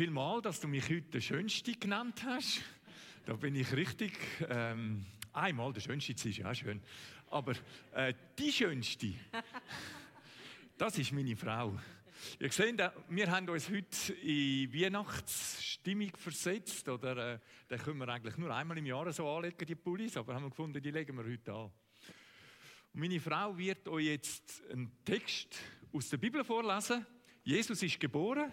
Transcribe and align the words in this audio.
vielmals, 0.00 0.40
dass 0.44 0.60
du 0.60 0.66
mich 0.66 0.88
heute 0.88 1.10
der 1.10 1.20
Schönste 1.20 1.74
genannt 1.74 2.22
hast. 2.24 2.62
Da 3.26 3.34
bin 3.34 3.54
ich 3.54 3.70
richtig. 3.72 4.14
Ähm, 4.48 5.04
einmal, 5.30 5.74
der 5.74 5.82
Schönste 5.82 6.12
ist 6.12 6.38
ja 6.38 6.50
auch 6.50 6.54
schön. 6.54 6.80
Aber 7.28 7.52
äh, 7.92 8.14
die 8.38 8.50
Schönste, 8.50 9.12
das 10.78 10.96
ist 10.96 11.12
meine 11.12 11.36
Frau. 11.36 11.78
Ihr 12.38 12.50
seht, 12.50 12.82
wir 13.10 13.30
haben 13.30 13.46
uns 13.50 13.68
heute 13.68 14.14
in 14.22 14.72
Weihnachtsstimmung 14.72 16.16
versetzt. 16.16 16.88
Oder, 16.88 17.34
äh, 17.34 17.38
den 17.68 17.78
können 17.78 17.98
wir 17.98 18.08
eigentlich 18.08 18.38
nur 18.38 18.56
einmal 18.56 18.78
im 18.78 18.86
Jahr 18.86 19.12
so 19.12 19.28
anlegen, 19.28 19.66
die 19.66 19.74
Pullis. 19.74 20.16
Aber 20.16 20.34
haben 20.34 20.44
wir 20.44 20.48
gefunden, 20.48 20.80
die 20.80 20.92
legen 20.92 21.14
wir 21.14 21.30
heute 21.30 21.52
an. 21.52 21.70
Und 22.94 23.00
meine 23.00 23.20
Frau 23.20 23.54
wird 23.58 23.86
euch 23.86 24.06
jetzt 24.06 24.62
einen 24.70 25.04
Text 25.04 25.58
aus 25.92 26.08
der 26.08 26.16
Bibel 26.16 26.42
vorlesen. 26.42 27.04
Jesus 27.44 27.82
ist 27.82 28.00
geboren. 28.00 28.50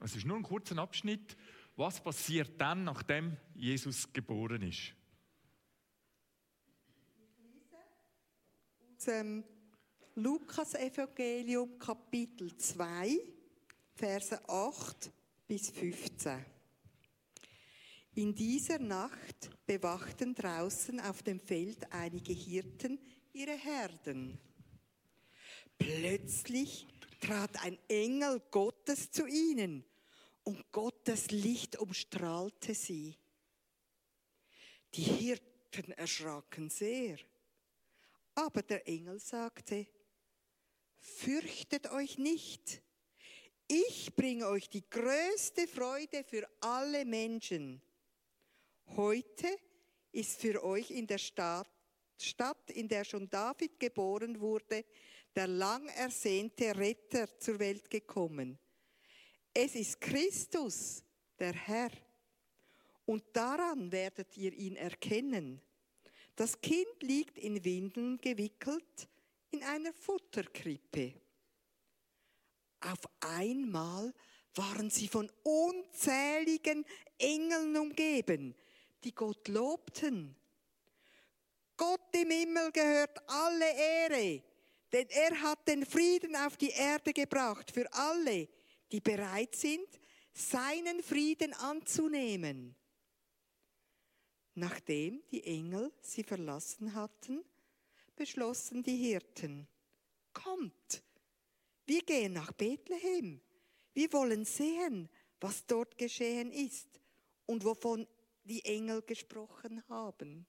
Es 0.00 0.14
ist 0.14 0.26
nur 0.26 0.36
ein 0.36 0.42
kurzer 0.42 0.76
Abschnitt. 0.78 1.36
Was 1.76 2.02
passiert 2.02 2.60
dann, 2.60 2.84
nachdem 2.84 3.36
Jesus 3.54 4.12
geboren 4.12 4.62
ist? 4.62 4.94
Aus 8.96 9.04
dem 9.04 9.44
Lukas-Evangelium, 10.14 11.78
Kapitel 11.78 12.56
2, 12.56 13.18
Verse 13.94 14.48
8 14.48 15.10
bis 15.46 15.70
15. 15.70 16.44
In 18.14 18.34
dieser 18.34 18.78
Nacht 18.78 19.50
bewachten 19.66 20.34
draußen 20.34 21.00
auf 21.00 21.22
dem 21.22 21.38
Feld 21.38 21.92
einige 21.92 22.32
Hirten 22.32 22.98
ihre 23.34 23.52
Herden. 23.56 24.38
Plötzlich 25.78 26.86
trat 27.20 27.62
ein 27.62 27.78
Engel 27.88 28.40
Gottes 28.50 29.10
zu 29.10 29.26
ihnen 29.26 29.84
und 30.46 30.70
Gottes 30.70 31.32
Licht 31.32 31.76
umstrahlte 31.76 32.72
sie. 32.72 33.18
Die 34.94 35.02
Hirten 35.02 35.90
erschraken 35.92 36.70
sehr. 36.70 37.18
Aber 38.36 38.62
der 38.62 38.86
Engel 38.86 39.18
sagte, 39.18 39.88
fürchtet 41.00 41.90
euch 41.90 42.16
nicht. 42.18 42.80
Ich 43.66 44.14
bringe 44.14 44.46
euch 44.46 44.68
die 44.68 44.88
größte 44.88 45.66
Freude 45.66 46.22
für 46.22 46.48
alle 46.60 47.04
Menschen. 47.04 47.82
Heute 48.96 49.48
ist 50.12 50.40
für 50.40 50.62
euch 50.62 50.92
in 50.92 51.08
der 51.08 51.18
Stadt, 51.18 51.68
Stadt, 52.18 52.70
in 52.70 52.86
der 52.86 53.04
schon 53.04 53.28
David 53.28 53.80
geboren 53.80 54.38
wurde, 54.38 54.84
der 55.34 55.48
lang 55.48 55.88
ersehnte 55.88 56.76
Retter 56.76 57.36
zur 57.40 57.58
Welt 57.58 57.90
gekommen. 57.90 58.60
Es 59.58 59.74
ist 59.74 59.98
Christus, 60.02 61.02
der 61.38 61.54
Herr. 61.54 61.90
Und 63.06 63.24
daran 63.32 63.90
werdet 63.90 64.36
ihr 64.36 64.52
ihn 64.52 64.76
erkennen. 64.76 65.62
Das 66.34 66.60
Kind 66.60 67.00
liegt 67.00 67.38
in 67.38 67.64
Windeln 67.64 68.18
gewickelt 68.18 69.08
in 69.50 69.62
einer 69.62 69.94
Futterkrippe. 69.94 71.14
Auf 72.80 72.98
einmal 73.20 74.12
waren 74.56 74.90
sie 74.90 75.08
von 75.08 75.32
unzähligen 75.42 76.84
Engeln 77.16 77.78
umgeben, 77.78 78.54
die 79.04 79.14
Gott 79.14 79.48
lobten. 79.48 80.36
Gott 81.78 82.14
im 82.14 82.30
Himmel 82.30 82.70
gehört 82.72 83.26
alle 83.26 83.74
Ehre, 83.74 84.42
denn 84.92 85.08
er 85.08 85.40
hat 85.40 85.66
den 85.66 85.86
Frieden 85.86 86.36
auf 86.36 86.58
die 86.58 86.72
Erde 86.72 87.14
gebracht 87.14 87.70
für 87.70 87.90
alle, 87.94 88.48
die 88.92 89.00
bereit 89.00 89.54
sind, 89.54 89.88
seinen 90.32 91.02
Frieden 91.02 91.52
anzunehmen. 91.54 92.76
Nachdem 94.54 95.22
die 95.30 95.44
Engel 95.44 95.92
sie 96.00 96.22
verlassen 96.22 96.94
hatten, 96.94 97.44
beschlossen 98.14 98.82
die 98.82 98.96
Hirten, 98.96 99.68
kommt, 100.32 101.02
wir 101.86 102.02
gehen 102.02 102.32
nach 102.32 102.52
Bethlehem, 102.52 103.40
wir 103.92 104.12
wollen 104.12 104.44
sehen, 104.44 105.08
was 105.40 105.66
dort 105.66 105.96
geschehen 105.98 106.50
ist 106.52 107.00
und 107.44 107.64
wovon 107.64 108.06
die 108.44 108.64
Engel 108.64 109.02
gesprochen 109.02 109.82
haben. 109.88 110.46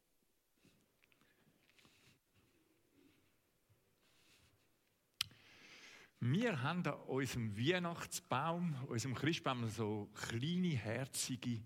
Wir 6.20 6.64
haben 6.64 6.84
an 6.88 6.96
unserem 7.06 7.56
Weihnachtsbaum, 7.56 8.76
unserem 8.88 9.14
Christbaum, 9.14 9.70
so 9.70 10.10
kleine, 10.16 10.70
herzige 10.70 11.62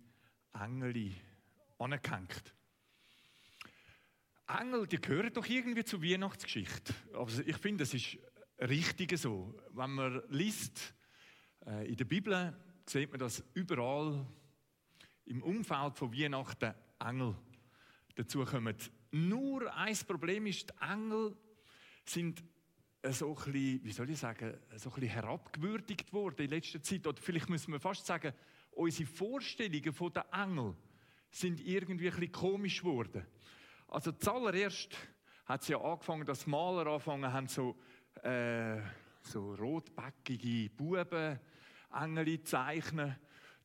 Engel 0.51 1.13
angehängt. 1.77 2.53
Engel, 4.49 4.87
die 4.87 4.99
gehören 4.99 5.31
doch 5.31 5.45
irgendwie 5.47 5.85
zur 5.85 6.03
Weihnachtsgeschichte. 6.03 6.93
Also 7.13 7.41
ich 7.43 7.55
finde, 7.55 7.85
das 7.85 7.93
ist 7.93 8.17
richtig 8.59 9.17
so. 9.17 9.57
Wenn 9.69 9.91
man 9.91 10.21
liest 10.27 10.95
äh, 11.65 11.87
in 11.87 11.95
der 11.95 12.05
Bibel, 12.05 12.53
sieht 12.85 13.09
man, 13.09 13.19
dass 13.19 13.41
überall 13.53 14.27
im 15.27 15.43
Umfeld 15.43 15.97
von 15.97 16.13
Weihnachten 16.13 16.73
Engel 16.99 17.37
dazu 18.15 18.43
kommen. 18.43 18.75
Nur 19.11 19.73
ein 19.73 19.97
Problem 20.05 20.45
ist, 20.47 20.69
die 20.71 20.83
Engel 20.83 21.37
sind 22.03 22.43
so 23.09 23.29
ein 23.29 23.35
bisschen, 23.35 23.83
wie 23.83 23.91
soll 23.91 24.09
ich 24.09 24.19
sagen, 24.19 24.57
so 24.75 24.91
ein 24.93 25.01
herabgewürdigt 25.01 26.13
worden 26.13 26.45
in 26.45 26.51
letzter 26.51 26.81
Zeit. 26.81 27.07
Oder 27.07 27.19
vielleicht 27.19 27.49
müssen 27.49 27.71
wir 27.71 27.79
fast 27.79 28.05
sagen, 28.05 28.33
unsere 28.71 29.09
Vorstellungen 29.09 29.93
von 29.93 30.13
den 30.13 30.23
Engeln 30.31 30.75
sind 31.31 31.65
irgendwie 31.65 32.09
ein 32.09 32.15
bisschen 32.15 32.31
komisch 32.31 32.81
geworden. 32.81 33.25
Also 33.87 34.11
zuallererst 34.11 34.95
hat 35.45 35.61
es 35.63 35.67
ja 35.69 35.81
angefangen, 35.81 36.25
dass 36.25 36.45
Maler 36.45 36.87
angefangen 36.87 37.33
haben, 37.33 37.47
so, 37.47 37.75
äh, 38.23 38.79
so 39.21 39.55
rotbäckige 39.55 40.69
Buben, 40.69 41.39
Engel 41.93 42.43
zeichnen. 42.43 43.15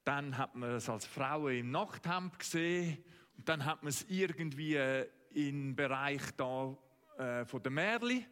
Dann 0.03 0.39
hat 0.39 0.55
man 0.55 0.71
es 0.71 0.89
als 0.89 1.05
Frauen 1.05 1.59
im 1.59 1.71
Nachthemd 1.71 2.39
gesehen. 2.39 3.05
Und 3.37 3.49
dann 3.49 3.65
hat 3.65 3.83
man 3.83 3.91
es 3.91 4.05
irgendwie 4.09 4.77
äh, 4.77 5.09
im 5.35 5.77
Bereich 5.77 6.23
da, 6.37 6.77
äh, 7.19 7.45
von 7.45 7.63
der 7.63 7.73
Märli 7.73 8.27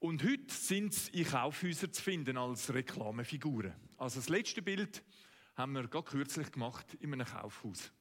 und 0.00 0.22
heute 0.22 0.54
sind 0.54 0.94
sie 0.94 1.22
in 1.22 1.26
Kaufhäusern 1.26 1.92
zu 1.92 2.02
finden 2.02 2.36
als 2.36 2.72
Reklamefiguren. 2.72 3.74
Also 3.96 4.20
das 4.20 4.28
letzte 4.28 4.62
Bild 4.62 5.02
haben 5.56 5.72
wir 5.72 5.88
gerade 5.88 6.08
kürzlich 6.08 6.52
gemacht 6.52 6.94
in 7.00 7.12
einem 7.12 7.26
Kaufhaus. 7.26 7.92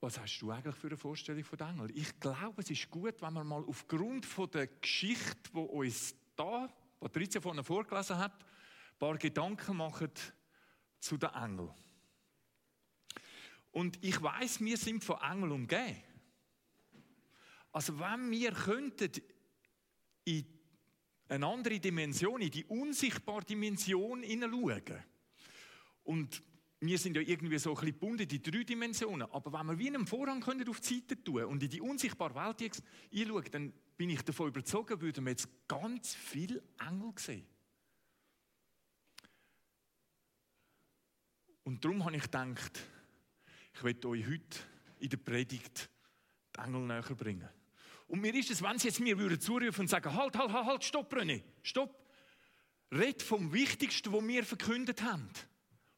Was 0.00 0.18
hast 0.18 0.40
du 0.40 0.50
eigentlich 0.50 0.74
für 0.74 0.88
eine 0.88 0.96
Vorstellung 0.96 1.44
von 1.44 1.60
Engel? 1.60 1.96
Ich 1.96 2.18
glaube, 2.18 2.60
es 2.60 2.70
ist 2.70 2.90
gut, 2.90 3.22
wenn 3.22 3.32
man 3.32 3.46
mal 3.46 3.64
aufgrund 3.64 4.26
von 4.26 4.50
der 4.50 4.66
Geschichte, 4.66 5.50
die 5.54 5.58
uns 5.58 6.14
da 6.34 6.68
Patricia 6.98 7.40
vorhin 7.40 7.62
vorgelesen 7.64 8.18
hat, 8.18 8.42
ein 8.42 8.98
paar 8.98 9.16
Gedanken 9.16 9.76
machen 9.76 10.10
zu 10.98 11.16
den 11.16 11.30
Engeln. 11.30 11.70
Und 13.70 14.02
ich 14.04 14.20
weiß, 14.20 14.60
wir 14.60 14.76
sind 14.76 15.02
von 15.04 15.20
Engeln 15.20 15.52
umgeben. 15.52 16.02
Also 17.72 17.98
wenn 17.98 18.30
wir 18.30 18.52
könnten 18.52 19.10
in 20.24 20.46
eine 21.28 21.46
andere 21.46 21.80
Dimension, 21.80 22.40
in 22.42 22.50
die 22.50 22.64
unsichtbare 22.66 23.44
Dimension 23.44 24.22
hineinschauen 24.22 25.02
und 26.04 26.42
wir 26.80 26.98
sind 26.98 27.16
ja 27.16 27.22
irgendwie 27.22 27.58
so 27.58 27.70
ein 27.70 27.74
bisschen 27.76 27.92
gebunden, 27.92 28.26
die 28.26 28.42
drei 28.42 28.64
Dimensionen. 28.64 29.30
Aber 29.30 29.52
wenn 29.52 29.66
wir 29.66 29.78
wie 29.78 29.88
einen 29.88 30.06
Vorhang 30.06 30.40
können 30.40 30.68
auf 30.68 30.80
die 30.80 30.96
Seite 30.96 31.22
tun 31.22 31.44
und 31.44 31.62
in 31.62 31.70
die 31.70 31.80
unsichtbare 31.80 32.34
Welt 32.34 32.74
hinschauen, 33.10 33.44
dann 33.52 33.72
bin 33.96 34.10
ich 34.10 34.22
davon 34.22 34.48
überzeugt, 34.48 35.00
würden 35.00 35.24
wir 35.24 35.30
jetzt 35.30 35.48
ganz 35.68 36.14
viel 36.14 36.60
Engel 36.80 37.12
sehen. 37.16 37.46
Und 41.62 41.84
darum 41.84 42.04
habe 42.04 42.16
ich 42.16 42.22
gedacht, 42.22 42.80
ich 43.74 43.84
werde 43.84 44.08
euch 44.08 44.26
heute 44.26 44.58
in 44.98 45.08
der 45.08 45.16
Predigt 45.18 45.88
die 46.56 46.60
Engel 46.60 46.80
näher 46.80 47.02
bringen. 47.02 47.48
Und 48.12 48.20
mir 48.20 48.34
ist 48.34 48.50
es, 48.50 48.60
wenn 48.60 48.78
sie 48.78 48.88
jetzt 48.88 49.00
mir 49.00 49.16
würden 49.16 49.40
zurufen 49.40 49.80
und 49.80 49.88
sagen, 49.88 50.12
halt, 50.12 50.36
halt, 50.36 50.52
halt, 50.52 50.66
halt, 50.66 50.84
stopp, 50.84 51.14
René, 51.14 51.42
stopp. 51.62 51.98
Red 52.90 53.22
vom 53.22 53.50
Wichtigsten, 53.54 54.12
was 54.12 54.22
wir 54.28 54.44
verkündet 54.44 55.00
haben. 55.00 55.30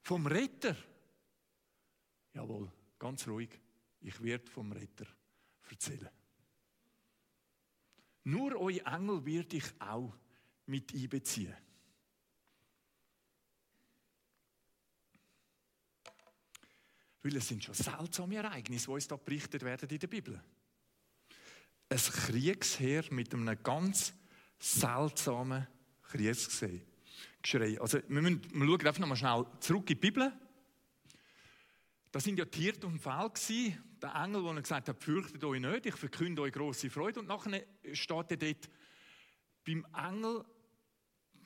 Vom 0.00 0.24
Retter. 0.28 0.76
Jawohl, 2.32 2.70
ganz 3.00 3.26
ruhig. 3.26 3.60
Ich 4.00 4.22
werde 4.22 4.48
vom 4.48 4.70
Retter 4.70 5.08
erzählen. 5.68 6.08
Nur 8.22 8.60
euch 8.60 8.86
Engel 8.86 9.26
werde 9.26 9.56
ich 9.56 9.64
auch 9.80 10.16
mit 10.66 10.94
einbeziehen. 10.94 11.56
Weil 17.24 17.36
es 17.36 17.48
sind 17.48 17.64
schon 17.64 17.74
seltsame 17.74 18.36
Ereignisse, 18.36 18.86
die 18.86 18.92
uns 18.92 19.08
da 19.08 19.16
berichtet 19.16 19.64
werden 19.64 19.88
in 19.90 19.98
der 19.98 20.06
Bibel 20.06 20.40
ein 21.94 22.00
Kriegsheer 22.00 23.04
mit 23.10 23.32
einem 23.32 23.62
ganz 23.62 24.14
seltsamen 24.58 25.66
Kriegsgeschrei. 26.02 27.80
Also 27.80 27.98
wir, 28.08 28.22
müssen, 28.22 28.42
wir 28.52 28.66
schauen 28.66 28.86
einfach 28.86 28.98
nochmal 28.98 29.16
schnell 29.16 29.46
zurück 29.60 29.82
in 29.82 29.86
die 29.86 29.94
Bibel. 29.94 30.32
Da 32.10 32.18
sind 32.18 32.38
ja 32.38 32.46
Hirten 32.52 32.86
auf 32.86 32.92
dem 32.92 33.00
Feld 33.00 33.78
Der 34.02 34.14
Engel, 34.14 34.42
der 34.42 34.62
gesagt 34.62 34.88
hat, 34.88 35.02
fürchtet 35.02 35.44
euch 35.44 35.60
nicht, 35.60 35.86
ich 35.86 35.94
verkünde 35.94 36.42
euch 36.42 36.52
große 36.52 36.90
Freude. 36.90 37.20
Und 37.20 37.26
nachher 37.26 37.64
steht 37.92 38.30
er 38.30 38.36
dort 38.36 38.70
beim 39.64 39.86
Engel, 39.96 40.44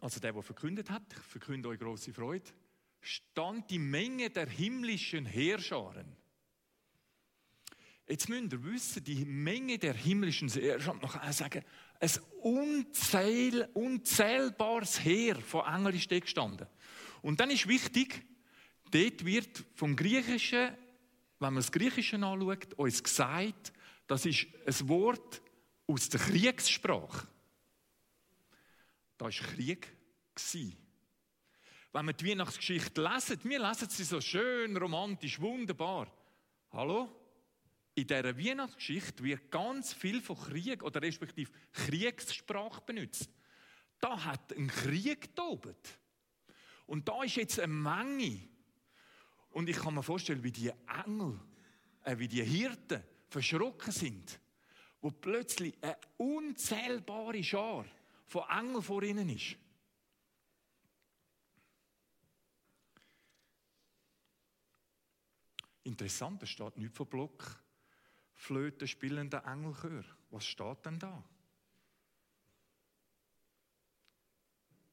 also 0.01 0.21
der, 0.21 0.33
der 0.33 0.43
verkündet 0.43 0.91
hat, 0.91 1.03
ich 1.11 1.25
verkünde 1.25 1.69
euch 1.69 1.79
große 1.79 2.13
Freude, 2.13 2.51
stand 3.01 3.71
die 3.71 3.79
Menge 3.79 4.31
der 4.31 4.49
himmlischen 4.49 5.27
Heerscharen. 5.27 6.18
Jetzt 8.09 8.31
müsst 8.31 8.53
ihr 8.53 8.65
wissen, 8.65 9.05
die 9.05 9.25
Menge 9.27 9.79
der 9.79 9.93
himmlischen 9.93 10.49
Heerscharen, 10.49 10.99
noch 11.01 11.23
sagen, 11.31 11.63
ein 12.01 12.11
unzähl, 12.41 13.69
unzählbares 13.75 15.05
Heer 15.05 15.37
von 15.37 15.67
Engeln 15.67 15.95
ist 15.95 16.09
gestanden. 16.09 16.67
Und 17.21 17.39
dann 17.39 17.51
ist 17.51 17.69
wichtig, 17.69 18.25
dort 18.91 19.25
wird 19.27 19.65
vom 19.75 19.95
Griechischen, 19.95 20.71
wenn 21.39 21.53
man 21.53 21.57
das 21.57 21.71
Griechische 21.71 22.17
anschaut, 22.17 22.73
uns 22.75 23.03
gesagt, 23.03 23.75
das 24.07 24.25
ist 24.25 24.47
ein 24.67 24.89
Wort 24.89 25.43
aus 25.87 26.09
der 26.09 26.21
Kriegssprache. 26.21 27.27
Da 29.19 29.27
war 29.27 29.31
Krieg. 29.31 29.87
Wenn 31.93 32.07
wir 32.07 32.13
die 32.13 32.31
Weihnachtsgeschichte 32.31 33.03
lesen, 33.03 33.41
wir 33.43 33.59
lesen 33.59 33.89
sie 33.91 34.05
so 34.05 34.21
schön, 34.21 34.77
romantisch, 34.77 35.41
wunderbar. 35.41 36.11
Hallo? 36.71 37.09
In 37.99 38.07
dieser 38.07 38.39
Weihnachtsgeschichte 38.39 39.25
wird 39.25 39.51
ganz 39.51 39.93
viel 39.93 40.23
von 40.23 40.37
Krieg 40.37 40.85
oder 40.85 41.03
respektive 41.03 41.51
Kriegssprache 41.73 42.81
benutzt. 42.83 43.29
Da 43.99 44.25
hat 44.25 44.53
ein 44.53 44.69
Krieg 44.69 45.23
getobt. 45.23 45.99
Und 46.87 47.09
da 47.09 47.25
ist 47.25 47.35
jetzt 47.35 47.59
eine 47.59 47.73
Menge. 47.73 48.49
Und 49.51 49.69
ich 49.69 49.77
kann 49.77 49.95
mir 49.95 50.05
vorstellen, 50.05 50.45
wie 50.45 50.53
die 50.53 50.71
Engel, 51.05 51.41
äh, 52.05 52.17
wie 52.17 52.29
die 52.29 52.45
Hirten 52.45 53.03
verschrocken 53.31 53.93
sind, 53.93 54.39
wo 55.01 55.11
plötzlich 55.11 55.75
eine 55.81 55.99
unzählbare 56.19 57.43
Schar 57.43 57.85
von 58.27 58.45
Engeln 58.49 58.83
vor 58.83 59.03
ihnen 59.03 59.29
ist. 59.29 59.57
Interessant, 65.83 66.41
da 66.41 66.47
steht 66.47 66.77
nichts 66.77 66.97
von 66.97 67.09
Block, 67.09 67.61
Flöte 68.39 68.87
spielender 68.87 69.45
Engelchör. 69.45 70.05
Was 70.31 70.47
steht 70.47 70.87
denn 70.87 70.99
da? 70.99 71.25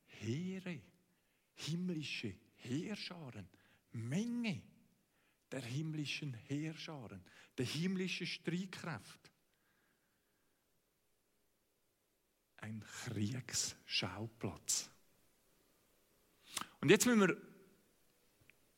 Heere, 0.07 0.81
himmlische 1.53 2.35
Heerscharen, 2.55 3.47
Menge 3.91 4.63
der 5.51 5.61
himmlischen 5.61 6.33
Heerscharen, 6.33 7.23
der 7.57 7.65
himmlischen 7.65 8.25
Streitkräfte. 8.25 9.29
Ein 12.57 12.83
Kriegsschauplatz. 13.05 14.89
Und 16.81 16.89
jetzt 16.89 17.05
müssen 17.05 17.21
wir 17.21 17.37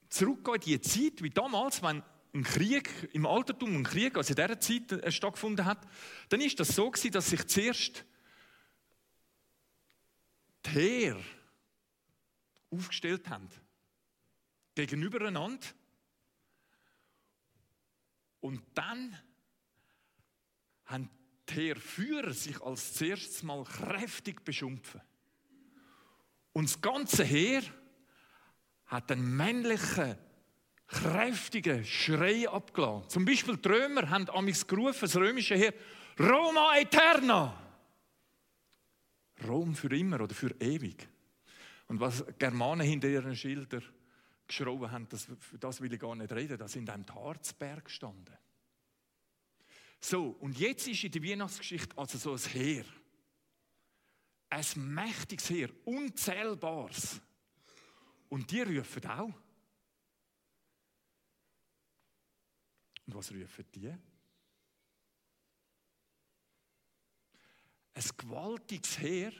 zurückgehen 0.10 0.56
in 0.56 0.62
die 0.62 0.81
Zeit, 0.81 1.24
wie 1.24 1.30
damals, 1.30 1.81
wenn 1.81 2.04
ein 2.38 2.44
Krieg, 2.44 3.10
im 3.13 3.25
Altertum 3.25 3.75
ein 3.75 3.84
Krieg, 3.84 4.16
also 4.16 4.34
in 4.34 4.36
dieser 4.36 4.60
Zeit 4.60 4.92
äh, 4.92 5.12
stattgefunden 5.12 5.66
hat, 5.66 5.88
dann 6.30 6.42
ist 6.42 6.60
das 6.60 6.69
so 6.69 6.89
gewesen, 6.89 7.12
dass 7.12 7.30
sich 7.30 7.45
zuerst 7.48 8.06
die 10.66 10.69
Heer 10.69 11.18
aufgestellt 12.69 13.30
haben. 13.30 13.50
Gegenübereinander. 14.75 15.66
Und 18.40 18.62
dann 18.75 19.18
haben 20.86 21.10
die 21.50 21.54
Heerführer 21.54 22.33
sich 22.33 22.62
als 22.62 22.94
zuerstes 22.94 23.42
mal 23.42 23.63
kräftig 23.63 24.45
beschumpfen. 24.45 25.01
Und 26.54 26.69
das 26.69 26.81
ganze 26.81 27.24
Heer 27.24 27.63
hat 28.86 29.12
einen 29.12 29.36
männlichen, 29.36 30.18
kräftigen 30.88 31.84
Schrei 31.86 32.48
abgelassen. 32.48 33.10
Zum 33.10 33.25
Beispiel 33.25 33.57
die 33.57 33.68
Römer 33.68 34.10
haben 34.10 34.30
amigs 34.30 34.66
gerufen, 34.66 35.01
das 35.01 35.16
römische 35.16 35.56
Heer, 35.56 35.74
Roma 36.19 36.78
Eterna! 36.78 37.63
Rom 39.48 39.75
für 39.75 39.95
immer 39.95 40.22
oder 40.22 40.34
für 40.34 40.50
ewig. 40.60 41.07
Und 41.88 42.00
was 42.00 42.25
Germanen 42.39 42.88
hinter 42.88 43.07
ihren 43.07 43.36
Schildern 43.36 43.84
geschrieben 44.48 44.92
haben, 44.92 45.07
das, 45.10 45.28
das 45.60 45.81
will 45.81 45.94
ich 45.94 46.00
gar 46.00 46.16
nicht 46.16 46.31
reden, 46.31 46.57
da 46.57 46.68
sind 46.68 46.90
einem 46.90 47.06
die 47.06 47.13
Harzberg 47.13 47.86
gestanden. 47.86 48.38
So, 50.00 50.38
und 50.40 50.57
jetzt 50.57 50.88
ist 50.88 51.04
in 51.04 51.12
der 51.12 51.24
Weihnachtsgeschichte 51.24 51.98
also 51.98 52.18
so 52.18 52.33
ein 52.33 52.51
Heer. 52.51 52.86
Ein 54.50 54.94
mächtiges 54.94 55.50
Heer, 55.50 55.69
unzählbares. 55.86 57.19
Und 58.30 58.50
die 58.51 58.62
rufen 58.62 59.06
auch. 59.06 59.33
Und 63.07 63.15
was 63.15 63.31
rufen 63.31 63.65
die? 63.74 63.88
Ein 67.94 68.04
gewaltiges 68.18 69.00
Heer, 69.00 69.31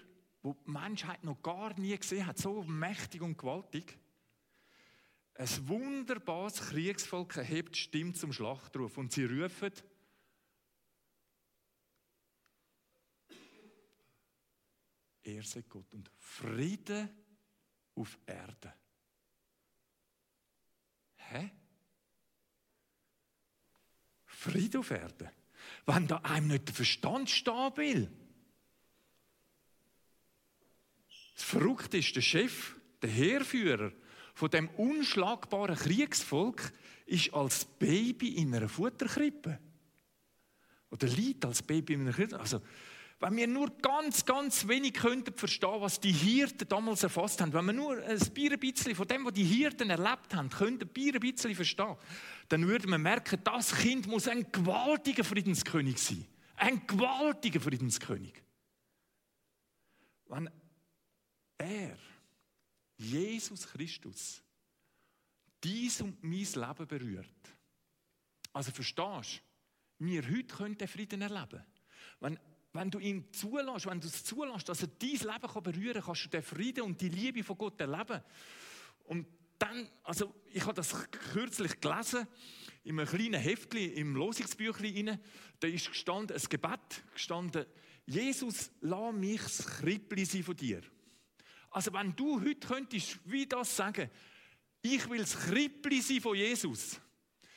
das 0.42 0.56
die 0.66 0.72
Menschheit 0.72 1.24
noch 1.24 1.42
gar 1.44 1.78
nie 1.80 1.96
gesehen 1.96 2.26
hat, 2.26 2.38
so 2.38 2.64
mächtig 2.64 3.22
und 3.22 3.38
gewaltig. 3.38 4.00
Ein 5.36 5.68
wunderbares 5.68 6.62
Kriegsvolk 6.62 7.36
erhebt 7.36 7.76
die 7.76 7.80
Stimme 7.80 8.14
zum 8.14 8.34
Schlachtruf 8.34 8.98
und 8.98 9.12
sie 9.12 9.26
rufen, 9.26 9.74
er 15.22 15.44
sei 15.44 15.62
Gott 15.64 15.94
und 15.94 16.10
Friede 16.18 17.14
auf 17.96 18.18
Erde. 18.26 18.74
Hä? 21.18 21.52
Friede 24.52 24.80
auf 24.80 24.92
Erde. 24.92 25.32
Wenn 25.86 26.08
da 26.08 26.18
einem 26.18 26.48
nicht 26.48 26.68
der 26.68 26.76
Verstand 26.76 27.30
stehen 27.30 27.78
will. 27.78 28.12
Das 31.36 31.44
Verrückte 31.44 31.98
ist, 31.98 32.16
der 32.16 32.22
Chef, 32.22 32.76
der 33.02 33.10
Heerführer 33.10 33.92
von 34.34 34.50
dem 34.50 34.70
unschlagbaren 34.70 35.76
Kriegsvolk 35.76 36.72
ist 37.06 37.34
als 37.34 37.66
Baby 37.66 38.36
in 38.36 38.54
einer 38.54 38.70
Futterkrippe. 38.70 39.60
Oder 40.90 41.08
liegt 41.08 41.46
als 41.46 41.62
Baby 41.62 41.94
in 41.94 42.02
einer 42.02 42.14
Krippe. 42.14 42.40
Also, 42.40 42.62
wenn 43.20 43.36
wir 43.36 43.48
nur 43.48 43.76
ganz, 43.78 44.26
ganz 44.26 44.68
wenig 44.68 44.94
könnten 44.94 45.34
verstehen, 45.34 45.82
was 45.82 46.00
die 46.00 46.12
Hirten 46.12 46.68
damals 46.68 47.02
erfasst 47.02 47.42
haben, 47.42 47.52
wenn 47.52 47.66
wir 47.66 47.74
nur 47.74 47.98
ein 48.04 48.20
bisschen 48.60 48.96
von 48.96 49.08
dem, 49.08 49.26
was 49.26 49.34
die 49.34 49.44
Hirten 49.44 49.90
erlebt 49.90 50.36
haben, 50.36 50.50
könnten 50.50 50.88
ein 50.88 51.20
bisschen 51.20 51.56
verstehen, 51.56 51.96
dann 52.50 52.68
würden 52.68 52.92
wir 52.92 53.00
merken, 53.00 53.40
das 53.44 53.76
Kind 53.76 54.06
muss 54.06 54.28
ein 54.28 54.52
gewaltiger 54.52 55.24
Friedenskönig 55.24 55.98
sein. 55.98 56.26
Ein 56.58 56.86
gewaltiger 56.86 57.60
Friedenskönig. 57.60 58.34
Wenn 60.28 60.50
er, 61.58 61.98
Jesus 62.98 63.68
Christus, 63.68 64.44
dies 65.64 66.02
und 66.02 66.24
mein 66.24 66.40
Leben 66.40 66.88
berührt, 66.88 67.28
also 68.54 68.72
verstehst 68.72 69.42
du, 70.00 70.06
wir 70.06 70.24
heute 70.24 70.56
können 70.56 70.78
den 70.78 70.88
Frieden 70.88 71.22
erleben. 71.22 71.66
Wenn 72.20 72.40
wenn 72.74 72.92
du 72.92 73.00
ihn 73.00 73.32
zulässt, 73.34 73.88
wenn 73.88 74.00
du 74.00 74.08
es 74.08 74.24
zulässt, 74.24 74.70
dass 74.70 74.82
er 74.82 74.88
dein 74.88 75.10
Leben 75.10 75.54
kann 75.54 75.64
berühren 75.64 75.94
kann, 75.94 76.04
kannst 76.04 76.26
du 76.26 76.30
den 76.30 76.44
Frieden 76.44 76.84
und 76.84 77.02
die 77.02 77.10
Liebe 77.10 77.44
von 77.44 77.58
Gott 77.58 77.80
erleben. 77.82 78.22
Und 79.06 79.28
dann, 79.58 79.90
also 80.04 80.36
ich 80.52 80.62
habe 80.64 80.74
das 80.74 80.94
kürzlich 81.34 81.80
gelesen, 81.80 82.28
in 82.84 83.00
einem 83.00 83.08
kleinen 83.08 83.42
Heftchen, 83.42 83.94
im 83.94 84.16
Losungsbüchlein, 84.16 85.20
da 85.60 85.68
ist 85.68 85.88
gestanden, 85.88 86.38
ein 86.38 86.50
Gebet 86.50 87.04
gestanden, 87.14 87.66
Jesus, 88.06 88.72
lass 88.80 89.14
mich 89.14 89.42
das 89.42 89.66
Krippli 89.66 90.24
sein 90.24 90.44
von 90.44 90.56
dir. 90.56 90.82
Also 91.72 91.92
wenn 91.94 92.16
du 92.16 92.40
heute 92.40 92.66
könntest, 92.68 93.20
wie 93.26 93.46
das 93.46 93.76
sagen, 93.76 94.10
ich 94.82 95.10
will 95.10 95.20
das 95.20 95.38
Krippli 95.38 96.02
sein 96.02 96.22
von 96.22 96.36
Jesus. 96.36 97.02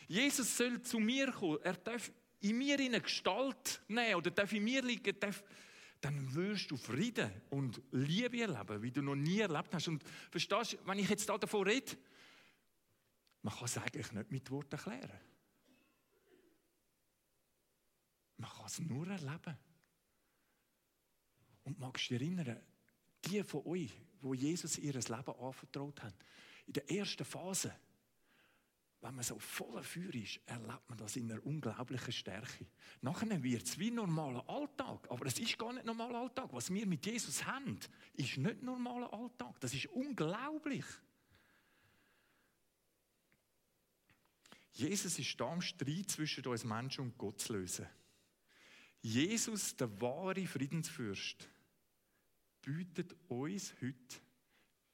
Jesus 0.09 0.57
soll 0.57 0.83
zu 0.83 0.99
mir 0.99 1.31
kommen, 1.31 1.59
er 1.62 1.75
darf 1.75 2.11
in 2.41 2.59
mir 2.59 2.79
eine 2.79 3.01
Gestalt 3.01 3.83
nehmen 3.89 4.15
oder 4.15 4.31
darf 4.31 4.53
in 4.53 4.65
mir 4.65 4.83
liegen, 4.83 5.19
darf, 5.19 5.43
dann 6.01 6.35
wirst 6.35 6.71
du 6.71 6.77
Frieden 6.77 7.31
und 7.51 7.81
Liebe 7.93 8.41
erleben, 8.41 8.83
wie 8.83 8.91
du 8.91 9.03
noch 9.03 9.15
nie 9.15 9.41
erlebt 9.41 9.75
hast. 9.75 9.89
Und 9.89 10.03
verstehst 10.31 10.73
du, 10.73 10.87
wenn 10.87 10.99
ich 10.99 11.09
jetzt 11.09 11.29
da 11.29 11.37
davon 11.37 11.67
rede, 11.67 11.97
man 13.43 13.55
kann 13.55 13.65
es 13.65 13.77
eigentlich 13.77 14.13
nicht 14.13 14.31
mit 14.31 14.51
Worten 14.51 14.73
erklären. 14.77 15.21
Man 18.39 18.51
kann 18.51 18.67
es 18.67 18.79
nur 18.79 19.07
erleben. 19.07 19.59
Und 21.65 21.79
magst 21.79 22.11
du 22.11 22.19
dich 22.19 22.27
erinnern, 22.27 22.61
Die 23.27 23.43
von 23.43 23.67
euch, 23.67 23.93
wo 24.23 24.33
Jesus 24.33 24.79
ihr 24.79 24.95
Leben 24.95 25.13
anvertraut 25.13 26.03
haben, 26.03 26.15
in 26.67 26.73
der 26.73 26.91
ersten 26.91 27.25
Phase, 27.25 27.75
wenn 29.02 29.14
man 29.14 29.25
so 29.25 29.38
voller 29.38 29.83
Feuer 29.83 30.14
ist, 30.14 30.40
erlebt 30.45 30.88
man 30.88 30.99
das 30.99 31.16
in 31.16 31.30
einer 31.30 31.45
unglaublichen 31.45 32.12
Stärke. 32.12 32.66
Nachher 33.00 33.42
wird 33.42 33.62
es 33.62 33.78
wie 33.78 33.90
normaler 33.90 34.47
Alltag. 34.49 35.11
Aber 35.11 35.25
es 35.25 35.38
ist 35.38 35.59
gar 35.59 35.73
nicht 35.73 35.87
normaler 35.87 36.19
Alltag. 36.19 36.50
Was 36.52 36.73
wir 36.73 36.87
mit 36.87 37.07
Jesus 37.07 37.45
haben, 37.47 37.78
ist 38.14 38.37
nicht 38.37 38.62
normaler 38.62 39.11
Alltag. 39.12 39.59
Das 39.61 39.73
ist 39.73 39.87
unglaublich. 39.87 40.85
Jesus 44.73 45.19
ist 45.19 45.40
da 45.40 45.50
am 45.50 45.62
Streit 45.62 46.11
zwischen 46.11 46.47
uns 46.47 46.64
Menschen 46.64 47.04
und 47.04 47.19
Gott 47.19 47.40
zu 47.40 47.54
lösen. 47.54 47.87
Jesus, 49.02 49.75
der 49.76 50.00
wahre 50.00 50.47
Friedensfürst, 50.47 51.49
bietet 52.61 53.16
uns 53.28 53.73
heute, 53.80 54.21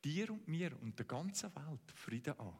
dir 0.04 0.30
und 0.30 0.46
mir 0.46 0.80
und 0.80 0.96
der 0.96 1.06
ganzen 1.06 1.54
Welt 1.56 1.92
Frieden 1.92 2.38
an. 2.38 2.56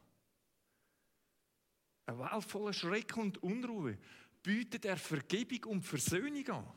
Eine 2.07 2.19
Welt 2.19 2.45
voller 2.45 2.73
Schreck 2.73 3.17
und 3.17 3.43
Unruhe 3.43 3.99
bietet 4.43 4.85
er 4.85 4.97
Vergebung 4.97 5.73
und 5.73 5.83
Versöhnung 5.83 6.49
an. 6.49 6.73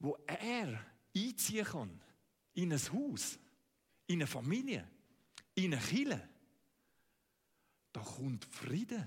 Wo 0.00 0.18
er 0.26 0.84
einziehen 1.16 1.64
kann 1.64 2.00
in 2.54 2.72
ein 2.72 2.92
Haus, 2.92 3.38
in 4.08 4.16
eine 4.16 4.26
Familie, 4.26 4.88
in 5.54 5.72
eine 5.72 5.82
Kirche, 5.82 6.28
da 7.92 8.00
kommt 8.00 8.44
Frieden, 8.46 9.06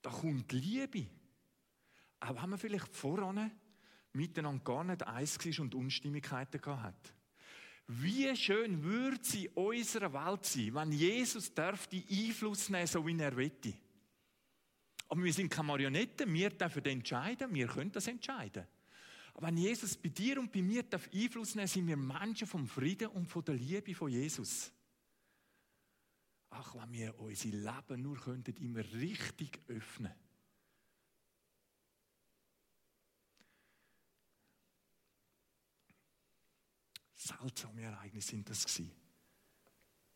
da 0.00 0.10
kommt 0.10 0.52
Liebe. 0.52 1.08
Auch 2.20 2.42
wenn 2.42 2.50
man 2.50 2.58
vielleicht 2.58 2.94
voran 2.94 3.50
miteinander 4.12 4.62
gar 4.64 4.84
nicht 4.84 5.02
eins 5.02 5.38
war 5.44 5.64
und 5.64 5.74
Unstimmigkeiten 5.74 6.64
hat. 6.64 7.14
Wie 7.88 8.34
schön 8.36 8.82
würde 8.82 9.20
es 9.22 9.34
in 9.34 9.48
unserer 9.48 10.12
Welt 10.12 10.44
sein, 10.44 10.74
wenn 10.74 10.92
Jesus 10.92 11.54
dürfte 11.54 12.02
Einfluss 12.10 12.68
nehmen, 12.68 12.86
so 12.86 13.06
wie 13.06 13.18
er 13.18 13.36
wette. 13.36 13.74
Aber 15.08 15.22
wir 15.22 15.32
sind 15.32 15.50
keine 15.50 15.68
Marionetten, 15.68 16.32
wir 16.32 16.50
dürfen 16.50 16.84
entscheiden, 16.84 17.54
wir 17.54 17.68
können 17.68 17.92
das 17.92 18.08
entscheiden. 18.08 18.66
Aber 19.34 19.46
wenn 19.46 19.58
Jesus 19.58 19.96
bei 19.96 20.08
dir 20.08 20.40
und 20.40 20.50
bei 20.50 20.62
mir 20.62 20.82
darf 20.82 21.08
Einfluss 21.12 21.54
nehmen, 21.54 21.68
sind 21.68 21.86
wir 21.86 21.96
Menschen 21.96 22.48
vom 22.48 22.66
Frieden 22.66 23.08
und 23.08 23.26
von 23.26 23.44
der 23.44 23.54
Liebe 23.54 23.94
von 23.94 24.10
Jesus. 24.10 24.72
Ach, 26.50 26.74
wenn 26.74 26.92
wir 26.92 27.20
unser 27.20 27.48
Leben 27.50 28.02
nur 28.02 28.16
könnten 28.16 28.56
immer 28.56 28.82
richtig 28.94 29.60
öffnen. 29.68 30.12
Seltsame 37.26 37.82
Ereignisse 37.82 38.30
sind 38.30 38.48
das 38.48 38.64
gewesen. 38.64 38.90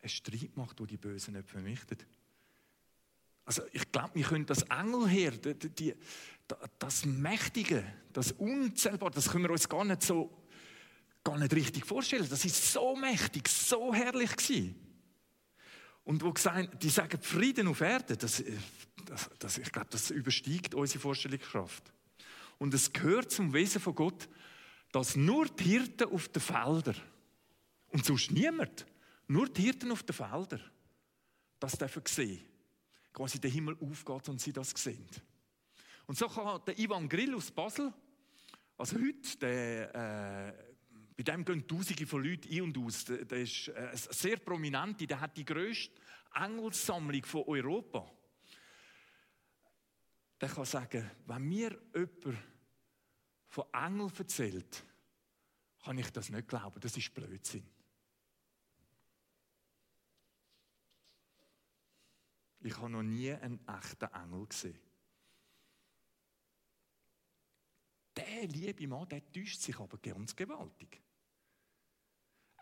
Eine 0.01 0.09
Streitmacht, 0.09 0.79
die 0.79 0.87
die 0.87 0.97
Bösen 0.97 1.33
nicht 1.35 1.49
vernichtet. 1.49 2.05
Also 3.45 3.63
ich 3.71 3.91
glaube, 3.91 4.15
wir 4.15 4.25
können 4.25 4.45
das 4.45 4.63
Engelheer, 4.63 5.31
die, 5.31 5.69
die, 5.69 5.95
das 6.79 7.05
Mächtige, 7.05 7.83
das 8.13 8.31
Unzählbare, 8.33 9.11
das 9.11 9.29
können 9.29 9.45
wir 9.45 9.51
uns 9.51 9.67
gar 9.67 9.83
nicht 9.83 10.03
so, 10.03 10.31
gar 11.23 11.37
nicht 11.37 11.53
richtig 11.53 11.85
vorstellen. 11.85 12.27
Das 12.29 12.45
ist 12.45 12.71
so 12.71 12.95
mächtig, 12.95 13.47
so 13.47 13.93
herrlich 13.93 14.35
gewesen. 14.35 14.75
Und 16.03 16.23
wo 16.23 16.31
gesagt, 16.31 16.81
die 16.81 16.89
sagen 16.89 17.21
Frieden 17.21 17.67
auf 17.67 17.81
Erde, 17.81 18.17
das, 18.17 18.43
das, 19.05 19.29
das, 19.37 19.57
ich 19.57 19.71
glaube, 19.71 19.89
das 19.91 20.09
übersteigt 20.09 20.73
unsere 20.73 20.99
Vorstellungskraft. 20.99 21.91
Und 22.57 22.73
es 22.73 22.91
gehört 22.91 23.31
zum 23.31 23.53
Wesen 23.53 23.81
von 23.81 23.95
Gott, 23.95 24.27
dass 24.91 25.15
nur 25.15 25.45
die 25.47 25.63
Hirten 25.63 26.09
auf 26.09 26.27
den 26.29 26.41
Feldern 26.41 26.97
und 27.89 28.05
sonst 28.05 28.31
niemand, 28.31 28.85
nur 29.27 29.47
die 29.47 29.63
Hirten 29.63 29.91
auf 29.91 30.03
den 30.03 30.13
Feldern, 30.13 30.61
das 31.59 31.77
dürfen 31.77 32.03
sehen. 32.07 32.41
Quasi 33.13 33.39
der 33.39 33.51
Himmel 33.51 33.77
aufgeht 33.79 34.29
und 34.29 34.41
sie 34.41 34.53
das 34.53 34.71
sehen. 34.71 35.07
Und 36.07 36.17
so 36.17 36.27
kann 36.27 36.61
der 36.65 36.77
Ivan 36.77 37.07
Grill 37.07 37.35
aus 37.35 37.51
Basel, 37.51 37.93
also 38.77 38.97
heute, 38.97 39.37
der, 39.37 39.95
äh, 39.95 40.53
bei 41.15 41.23
dem 41.23 41.45
gehen 41.45 41.67
Tausende 41.67 42.07
von 42.07 42.23
Leuten 42.23 42.51
ein 42.51 42.61
und 42.63 42.77
aus. 42.79 43.05
Der, 43.05 43.25
der 43.25 43.41
ist 43.41 43.67
äh, 43.67 43.91
sehr 43.93 44.37
prominent, 44.37 45.07
der 45.07 45.19
hat 45.19 45.37
die 45.37 45.45
grösste 45.45 45.93
Engelsammlung 46.33 47.23
von 47.23 47.43
Europa. 47.45 48.11
Der 50.39 50.49
kann 50.49 50.65
sagen, 50.65 51.11
wenn 51.27 51.43
mir 51.43 51.79
jemand 51.93 52.37
von 53.51 53.65
Engeln 53.73 54.11
erzählt, 54.17 54.85
kann 55.83 55.97
ich 55.97 56.09
das 56.11 56.29
nicht 56.29 56.47
glauben. 56.47 56.79
Das 56.79 56.95
ist 56.95 57.13
Blödsinn. 57.13 57.67
Ich 62.61 62.77
habe 62.77 62.89
noch 62.89 63.03
nie 63.03 63.33
einen 63.33 63.59
echten 63.67 64.05
Engel 64.05 64.47
gesehen. 64.47 64.79
Der 68.15 68.47
liebe 68.47 68.87
Mann, 68.87 69.09
der 69.09 69.29
täuscht 69.31 69.59
sich 69.59 69.77
aber 69.77 69.97
ganz 69.97 70.33
gewaltig. 70.33 71.01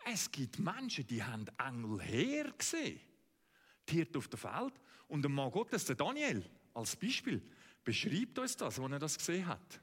Es 0.04 0.28
gibt 0.30 0.58
Menschen, 0.58 1.06
die 1.06 1.22
haben 1.22 1.46
Engel 1.58 2.00
her 2.00 2.52
gesehen. 2.58 3.00
Die 3.88 4.08
auf 4.16 4.26
dem 4.26 4.38
Feld. 4.38 4.80
Und 5.06 5.22
der 5.22 5.30
Mann 5.30 5.52
Gottes, 5.52 5.84
der 5.84 5.96
Daniel, 5.96 6.50
als 6.74 6.96
Beispiel, 6.96 7.48
beschreibt 7.84 8.38
uns 8.40 8.56
das, 8.56 8.80
wo 8.80 8.88
er 8.88 8.98
das 8.98 9.18
gesehen 9.18 9.46
hat. 9.46 9.80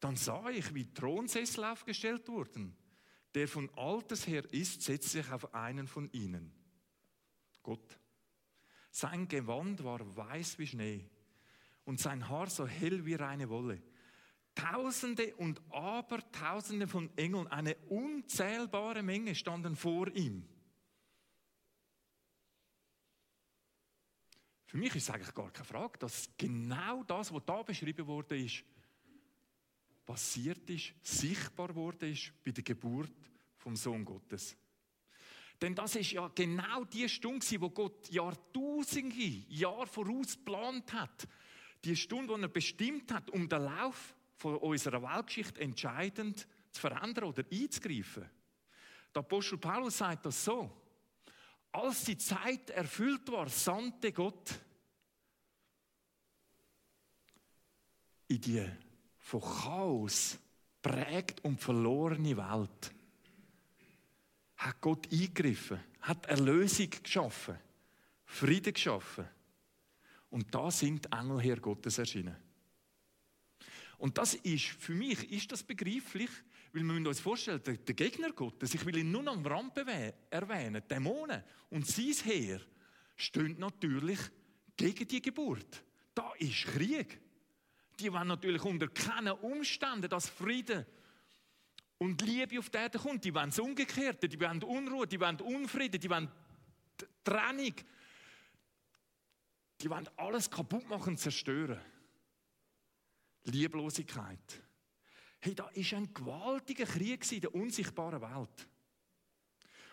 Dann 0.00 0.16
sah 0.16 0.48
ich, 0.50 0.74
wie 0.74 0.92
Thronsessel 0.92 1.64
aufgestellt 1.64 2.28
wurden. 2.28 2.76
Der 3.34 3.48
von 3.48 3.70
Alters 3.76 4.26
her 4.26 4.44
ist, 4.52 4.82
setzt 4.82 5.10
sich 5.10 5.30
auf 5.30 5.54
einen 5.54 5.86
von 5.88 6.10
ihnen. 6.12 6.52
Gott. 7.62 7.98
Sein 8.90 9.28
Gewand 9.28 9.84
war 9.84 10.16
weiß 10.16 10.58
wie 10.58 10.66
Schnee 10.66 11.10
und 11.84 12.00
sein 12.00 12.28
Haar 12.28 12.48
so 12.48 12.66
hell 12.66 13.04
wie 13.04 13.14
reine 13.14 13.48
Wolle. 13.48 13.82
Tausende 14.54 15.34
und 15.36 15.60
Abertausende 15.70 16.88
von 16.88 17.10
Engeln, 17.16 17.46
eine 17.48 17.76
unzählbare 17.88 19.02
Menge 19.02 19.34
standen 19.34 19.76
vor 19.76 20.08
ihm. 20.08 20.48
Für 24.64 24.78
mich 24.78 24.94
ist 24.96 25.10
eigentlich 25.10 25.34
gar 25.34 25.50
keine 25.52 25.64
Frage, 25.64 25.98
dass 25.98 26.28
genau 26.36 27.04
das, 27.04 27.32
was 27.32 27.44
da 27.44 27.62
beschrieben 27.62 28.06
wurde, 28.06 28.38
ist, 28.38 28.64
passiert 30.06 30.70
ist, 30.70 30.94
sichtbar 31.02 31.74
wurde 31.74 32.08
ist 32.08 32.32
bei 32.44 32.52
der 32.52 32.62
Geburt 32.62 33.12
vom 33.58 33.74
Sohn 33.76 34.04
Gottes. 34.04 34.56
Denn 35.60 35.74
das 35.74 35.96
ist 35.96 36.12
ja 36.12 36.28
genau 36.28 36.84
die 36.84 37.08
Stunde, 37.08 37.60
wo 37.60 37.70
Gott 37.70 38.08
Jahrtausende, 38.10 39.44
Jahr 39.48 39.86
voraus 39.86 40.36
geplant 40.36 40.92
hat. 40.92 41.26
Die 41.84 41.96
Stunde, 41.96 42.34
die 42.36 42.42
er 42.42 42.48
bestimmt 42.48 43.12
hat, 43.12 43.30
um 43.30 43.48
den 43.48 43.62
Lauf 43.62 44.14
von 44.36 44.56
unserer 44.58 45.02
Weltgeschichte 45.02 45.60
entscheidend 45.60 46.46
zu 46.70 46.80
verändern 46.80 47.24
oder 47.24 47.44
einzugreifen. 47.50 48.28
Der 49.14 49.20
Apostel 49.20 49.58
Paulus 49.58 49.98
sagt 49.98 50.26
das 50.26 50.44
so. 50.44 50.70
Als 51.72 52.04
die 52.04 52.18
Zeit 52.18 52.70
erfüllt 52.70 53.30
war, 53.32 53.48
sandte 53.48 54.12
Gott 54.12 54.54
in 58.28 58.40
die 58.40 58.66
von 59.26 59.40
Chaos 59.40 60.38
prägt 60.80 61.44
und 61.44 61.60
verlorene 61.60 62.36
Welt 62.36 62.92
hat 64.56 64.80
Gott 64.80 65.12
eingegriffen, 65.12 65.80
hat 66.00 66.26
Erlösung 66.26 66.88
geschaffen, 66.90 67.58
Frieden 68.24 68.72
geschaffen. 68.72 69.26
Und 70.30 70.54
da 70.54 70.70
sind 70.70 71.12
Engel 71.12 71.40
Herr 71.40 71.56
Gottes 71.56 71.98
erschienen. 71.98 72.36
Und 73.98 74.16
das 74.16 74.34
ist, 74.34 74.66
für 74.66 74.94
mich 74.94 75.32
ist 75.32 75.50
das 75.50 75.64
begreiflich, 75.64 76.30
weil 76.72 76.84
wir 76.84 77.08
uns 77.08 77.18
vorstellen, 77.18 77.60
der, 77.64 77.78
der 77.78 77.94
Gegner 77.96 78.30
Gottes, 78.30 78.74
ich 78.74 78.86
will 78.86 78.96
ihn 78.96 79.10
nur 79.10 79.26
am 79.26 79.44
Rand 79.44 79.76
erwähnen, 79.76 80.82
Dämonen 80.88 81.42
und 81.70 81.84
sein 81.84 82.14
Heer, 82.24 82.60
stehen 83.16 83.58
natürlich 83.58 84.20
gegen 84.76 85.08
die 85.08 85.20
Geburt. 85.20 85.82
Da 86.14 86.32
ist 86.38 86.66
Krieg. 86.66 87.25
Die 87.98 88.12
wollen 88.12 88.28
natürlich 88.28 88.62
unter 88.62 88.88
keinen 88.88 89.32
Umständen, 89.32 90.08
dass 90.08 90.28
Frieden 90.28 90.84
und 91.98 92.20
Liebe 92.22 92.58
auf 92.58 92.68
die 92.68 92.78
Erde 92.78 92.98
kommt. 92.98 93.24
Die 93.24 93.34
wollen 93.34 93.50
das 93.50 93.58
Umgekehrte, 93.58 94.28
die 94.28 94.38
wollen 94.40 94.62
Unruhe, 94.62 95.06
die 95.06 95.18
wollen 95.18 95.40
Unfrieden, 95.40 96.00
die 96.00 96.10
wollen 96.10 96.30
Trennung. 97.24 97.74
Die 99.80 99.90
wollen 99.90 100.08
alles 100.16 100.50
kaputt 100.50 100.88
machen 100.88 101.16
zerstören. 101.16 101.80
Lieblosigkeit. 103.44 104.62
Hey, 105.40 105.54
da 105.54 105.68
ist 105.68 105.92
ein 105.94 106.12
gewaltiger 106.12 106.86
Krieg 106.86 107.30
in 107.30 107.40
der 107.40 107.54
unsichtbaren 107.54 108.20
Welt. 108.20 108.68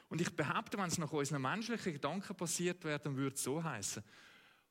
Und 0.09 0.21
ich 0.21 0.29
behaupte, 0.29 0.77
wenn 0.77 0.87
es 0.87 0.97
nach 0.97 1.11
unseren 1.11 1.41
menschlichen 1.41 1.93
Gedanken 1.93 2.35
passiert 2.35 2.83
wäre, 2.83 2.99
dann 2.99 3.15
würde 3.15 3.35
es 3.35 3.43
so 3.43 3.63
heißen: 3.63 4.03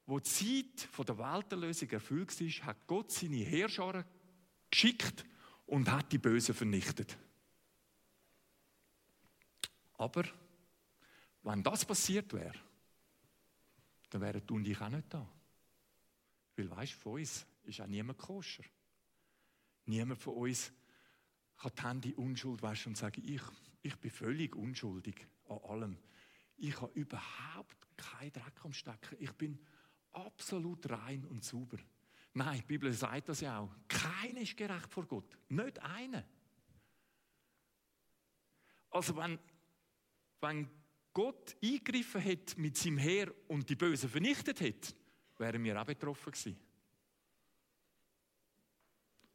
Wo 0.07 0.19
die 0.19 0.25
Zeit 0.25 0.89
der 0.99 1.19
Welterlösung 1.19 1.91
erfüllt 1.91 2.41
ist, 2.41 2.65
hat 2.65 2.87
Gott 2.87 3.13
seine 3.13 3.37
Herrscher 3.37 4.05
geschickt, 4.71 5.25
und 5.73 5.91
hat 5.91 6.13
die 6.13 6.19
Bösen 6.19 6.55
vernichtet. 6.55 7.17
Aber 9.95 10.25
wenn 11.43 11.63
das 11.63 11.87
passiert 11.87 12.31
wäre, 12.35 12.59
dann 14.11 14.21
wären 14.21 14.47
du 14.47 14.57
und 14.57 14.69
ich 14.69 14.79
auch 14.81 14.91
nicht 14.91 15.07
da. 15.09 15.27
Weil 16.57 16.71
weißt 16.71 16.93
von 16.93 17.13
uns 17.15 17.47
ist 17.65 17.81
auch 17.81 17.87
niemand 17.87 18.19
koscher. 18.19 18.65
Niemand 19.87 20.21
von 20.21 20.35
uns 20.35 20.73
kann 21.57 21.73
die 22.03 22.09
Hände 22.11 22.21
Unschuld 22.21 22.61
waschen 22.61 22.91
und 22.91 22.97
sagen, 22.97 23.23
ich, 23.25 23.43
ich 23.81 23.97
bin 23.97 24.11
völlig 24.11 24.55
unschuldig 24.55 25.27
an 25.49 25.59
allem. 25.71 25.99
Ich 26.59 26.79
habe 26.83 26.93
überhaupt 26.93 27.97
keinen 27.97 28.33
Dreck 28.33 28.63
am 28.63 28.75
Stecken. 28.75 29.17
Ich 29.21 29.33
bin 29.33 29.59
absolut 30.13 30.89
rein 30.91 31.25
und 31.27 31.45
sauber. 31.45 31.79
Nein, 32.35 32.61
die 32.61 32.67
Bibel 32.67 32.93
sagt 32.93 33.29
das 33.29 33.41
ja 33.41 33.59
auch. 33.59 33.75
Keiner 33.89 34.41
ist 34.41 34.57
gerecht 34.57 34.93
vor 34.93 35.07
Gott. 35.07 35.37
Nicht 35.49 35.79
einer. 35.81 36.25
Also 38.91 39.17
wenn, 39.17 39.39
wenn 40.41 40.69
Gott 41.13 41.57
eingegriffen 41.63 42.25
hat 42.25 42.57
mit 42.57 42.77
seinem 42.77 42.99
Heer 42.99 43.33
und 43.49 43.69
die 43.69 43.77
Bösen 43.77 44.09
vernichtet 44.09 44.61
hat, 44.61 44.95
wären 45.39 45.63
wir 45.65 45.81
auch 45.81 45.87
betroffen 45.87 46.33
gewesen. 46.33 46.59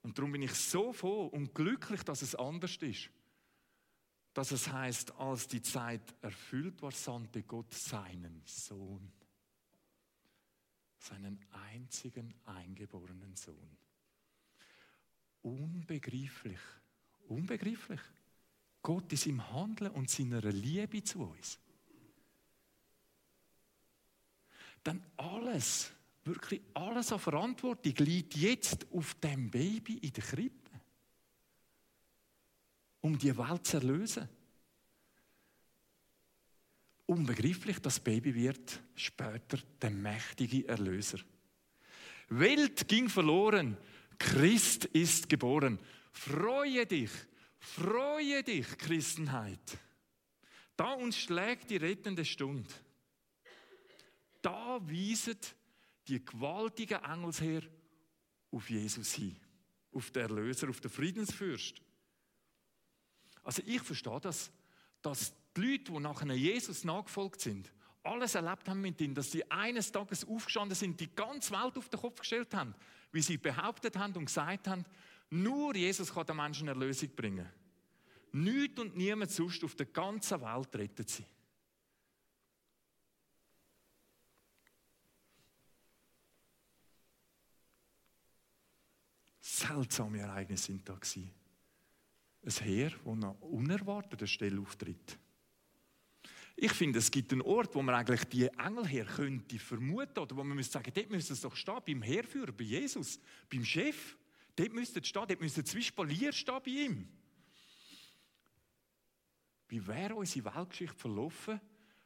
Und 0.01 0.17
darum 0.17 0.31
bin 0.31 0.43
ich 0.43 0.53
so 0.53 0.93
froh 0.93 1.27
und 1.27 1.53
glücklich, 1.53 2.01
dass 2.03 2.21
es 2.21 2.33
anders 2.33 2.77
ist. 2.77 3.09
Dass 4.33 4.51
es 4.51 4.71
heißt, 4.71 5.11
als 5.15 5.47
die 5.47 5.61
Zeit 5.61 6.15
erfüllt 6.21 6.81
war, 6.81 6.91
sandte 6.91 7.43
Gott 7.43 7.73
seinen 7.73 8.41
Sohn. 8.45 9.11
Seinen 10.99 11.39
einzigen 11.71 12.33
eingeborenen 12.45 13.35
Sohn. 13.35 13.77
Unbegreiflich. 15.41 16.59
Unbegreiflich. 17.27 18.01
Gott 18.81 19.11
ist 19.13 19.27
im 19.27 19.47
Handeln 19.51 19.91
und 19.91 20.09
seiner 20.09 20.41
Liebe 20.41 21.03
zu 21.03 21.23
uns. 21.23 21.59
Dann 24.83 25.03
alles, 25.17 25.91
wirklich 26.23 26.61
alles 26.73 27.11
an 27.11 27.19
Verantwortung 27.19 27.93
liegt 27.97 28.35
jetzt 28.35 28.89
auf 28.93 29.15
dem 29.15 29.51
Baby 29.51 29.97
in 29.97 30.13
der 30.13 30.23
Krippe, 30.23 30.71
um 33.01 33.17
die 33.17 33.37
Welt 33.37 33.65
zu 33.65 33.77
erlösen. 33.77 34.29
Unbegreiflich, 37.07 37.79
das 37.79 38.01
Baby 38.01 38.35
wird 38.35 38.81
später 38.93 39.57
der 39.81 39.91
mächtige 39.91 40.67
Erlöser. 40.67 41.19
Welt 42.27 42.87
ging 42.89 43.07
verloren, 43.07 43.77
Christ 44.19 44.85
ist 44.85 45.29
geboren. 45.29 45.79
Freue 46.11 46.85
dich, 46.85 47.09
freue 47.59 48.43
dich, 48.43 48.77
Christenheit. 48.77 49.77
Da 50.75 50.93
uns 50.93 51.17
schlägt 51.17 51.69
die 51.69 51.77
rettende 51.77 52.25
Stunde. 52.25 52.69
Da 54.41 54.77
weiset 54.81 55.55
die 56.09 56.23
gewaltigen 56.23 57.01
Engelsheer 57.03 57.61
auf 58.51 58.69
Jesus 58.69 59.13
hin, 59.13 59.35
auf 59.93 60.11
den 60.11 60.23
Erlöser, 60.23 60.69
auf 60.69 60.81
den 60.81 60.91
Friedensfürst. 60.91 61.81
Also 63.43 63.61
ich 63.65 63.81
verstehe 63.81 64.19
das, 64.19 64.51
dass 65.01 65.33
die 65.57 65.71
Leute, 65.71 65.91
die 65.91 65.99
nachher 65.99 66.33
Jesus 66.33 66.83
nachgefolgt 66.83 67.41
sind, 67.41 67.71
alles 68.03 68.35
erlebt 68.35 68.69
haben 68.69 68.81
mit 68.81 69.01
ihm, 69.01 69.13
dass 69.13 69.31
sie 69.31 69.49
eines 69.51 69.91
Tages 69.91 70.25
aufgestanden 70.25 70.75
sind, 70.75 70.99
die 70.99 71.13
ganze 71.13 71.51
Welt 71.51 71.77
auf 71.77 71.89
den 71.89 71.99
Kopf 71.99 72.19
gestellt 72.21 72.53
haben, 72.53 72.73
wie 73.11 73.21
sie 73.21 73.37
behauptet 73.37 73.97
haben 73.97 74.15
und 74.15 74.25
gesagt 74.25 74.67
haben, 74.67 74.85
nur 75.29 75.75
Jesus 75.75 76.13
kann 76.13 76.25
den 76.25 76.37
Menschen 76.37 76.67
Erlösung 76.69 77.09
bringen. 77.15 77.49
Nichts 78.31 78.79
und 78.79 78.95
niemand 78.95 79.31
sonst 79.31 79.63
auf 79.63 79.75
der 79.75 79.87
ganzen 79.87 80.41
Welt 80.41 80.75
rettet 80.75 81.09
sie. 81.09 81.25
seltsame 89.67 90.19
Ereignisse 90.19 90.65
sind 90.65 90.87
da 90.87 90.93
gewesen. 90.93 91.31
Ein 92.43 92.51
Heer, 92.51 92.91
das 92.91 93.05
an 93.05 93.35
unerwarteter 93.41 94.27
Stelle 94.27 94.61
auftritt. 94.61 95.17
Ich 96.59 96.71
finde, 96.71 96.97
es 96.97 97.11
gibt 97.11 97.31
einen 97.31 97.43
Ort, 97.43 97.75
wo 97.75 97.83
man 97.83 97.93
eigentlich 97.93 98.23
die 98.23 98.47
Engel 98.47 98.87
her 98.87 99.05
könnte 99.05 99.59
vermuten, 99.59 100.17
oder 100.17 100.35
wo 100.35 100.43
man 100.43 100.57
müsste 100.57 100.73
sagen, 100.73 100.91
dort 100.91 101.11
müsste 101.11 101.33
es 101.33 101.41
doch 101.41 101.55
stehen, 101.55 101.83
beim 101.85 102.01
Heerführer, 102.01 102.51
bei 102.51 102.63
Jesus, 102.63 103.19
beim 103.47 103.63
Chef. 103.63 104.17
Dort 104.55 104.73
müsste 104.73 104.99
es 104.99 105.07
stehen, 105.07 105.27
dort 105.27 105.39
müsste 105.39 105.63
zwei 105.63 105.81
Spalier 105.81 106.33
stehen 106.33 106.59
bei 106.65 106.71
ihm. 106.71 107.07
Wie 109.67 109.85
wäre 109.85 110.15
unsere 110.15 110.55
Weltgeschichte 110.55 110.97
verlaufen, 110.97 111.61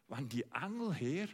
wenn 0.10 0.28
die 0.28 0.44
Engel 0.52 0.94
her 0.96 1.30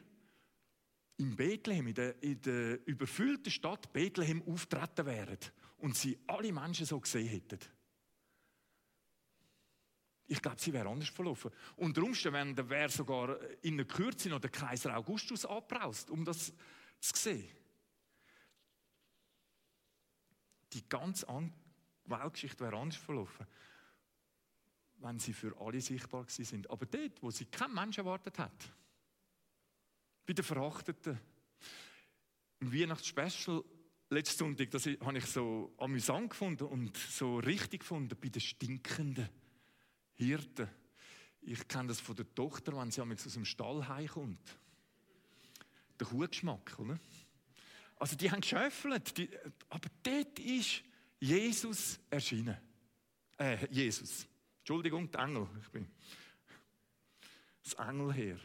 in 1.18 1.36
Bethlehem, 1.36 1.88
in 1.88 1.96
der, 1.96 2.22
in 2.22 2.40
der 2.42 2.88
überfüllten 2.88 3.52
Stadt 3.52 3.92
Bethlehem 3.92 4.44
auftreten 4.44 5.08
wären 5.08 5.40
und 5.78 5.96
sie 5.96 6.20
alle 6.28 6.54
Menschen 6.54 6.86
so 6.86 7.00
gesehen 7.00 7.28
hätten. 7.28 7.58
Ich 10.28 10.42
glaube, 10.42 10.60
sie 10.60 10.74
wäre 10.74 10.90
anders 10.90 11.08
verlaufen. 11.08 11.52
Unter 11.78 12.04
Umständen 12.04 12.70
wäre 12.70 12.90
sogar 12.90 13.40
in 13.62 13.78
der 13.78 13.86
Kürze 13.86 14.28
noch 14.28 14.42
der 14.42 14.50
Kaiser 14.50 14.96
Augustus 14.96 15.46
abbraust, 15.46 16.10
um 16.10 16.26
das 16.26 16.54
zu 17.00 17.16
sehen. 17.16 17.50
Die 20.74 20.88
ganze 20.88 21.26
Weltgeschichte 22.06 22.60
wäre 22.66 22.78
anders 22.78 22.98
verlaufen, 22.98 23.48
wenn 24.98 25.18
sie 25.18 25.32
für 25.32 25.58
alle 25.62 25.80
sichtbar 25.80 26.24
gewesen 26.24 26.44
sind. 26.44 26.70
Aber 26.70 26.86
dort, 26.86 27.24
wo 27.24 27.32
sie 27.32 27.46
kein 27.46 27.74
Mensch 27.74 27.98
erwartet 27.98 28.38
hat, 28.38 28.74
bei 30.26 30.34
den 30.34 30.44
Verachteten, 30.44 31.18
im 32.60 32.74
Weihnachtsspecial 32.74 33.64
letzten 34.10 34.40
Sonntag, 34.40 34.72
das 34.72 34.88
habe 34.88 35.18
ich 35.18 35.26
so 35.26 35.74
amüsant 35.78 36.32
gefunden 36.32 36.66
und 36.66 36.98
so 36.98 37.40
richtig 37.40 37.82
gefunden 37.82 38.18
bei 38.20 38.28
den 38.28 38.42
stinkenden 38.42 39.30
Hirten. 40.18 40.68
Ich 41.42 41.68
kenne 41.68 41.90
das 41.90 42.00
von 42.00 42.16
der 42.16 42.34
Tochter, 42.34 42.76
wenn 42.78 42.92
sie 42.92 43.02
aus 43.02 43.34
dem 43.34 43.46
Stall 43.46 43.88
heimkommt. 43.88 44.58
Der 46.00 46.08
Kuhgeschmack, 46.08 46.78
oder? 46.80 47.00
Also 47.96 48.16
die 48.16 48.30
haben 48.30 48.42
geschöffelt, 48.42 49.18
die, 49.18 49.30
aber 49.70 49.90
dort 50.04 50.40
ist 50.40 50.84
Jesus 51.20 52.00
erschienen. 52.10 52.58
Äh, 53.38 53.68
Jesus. 53.72 54.28
Entschuldigung, 54.60 55.10
der 55.10 55.22
Engel. 55.22 55.48
Ich 55.62 55.70
bin 55.70 55.88
das 57.64 57.74
Engelheer. 57.74 58.40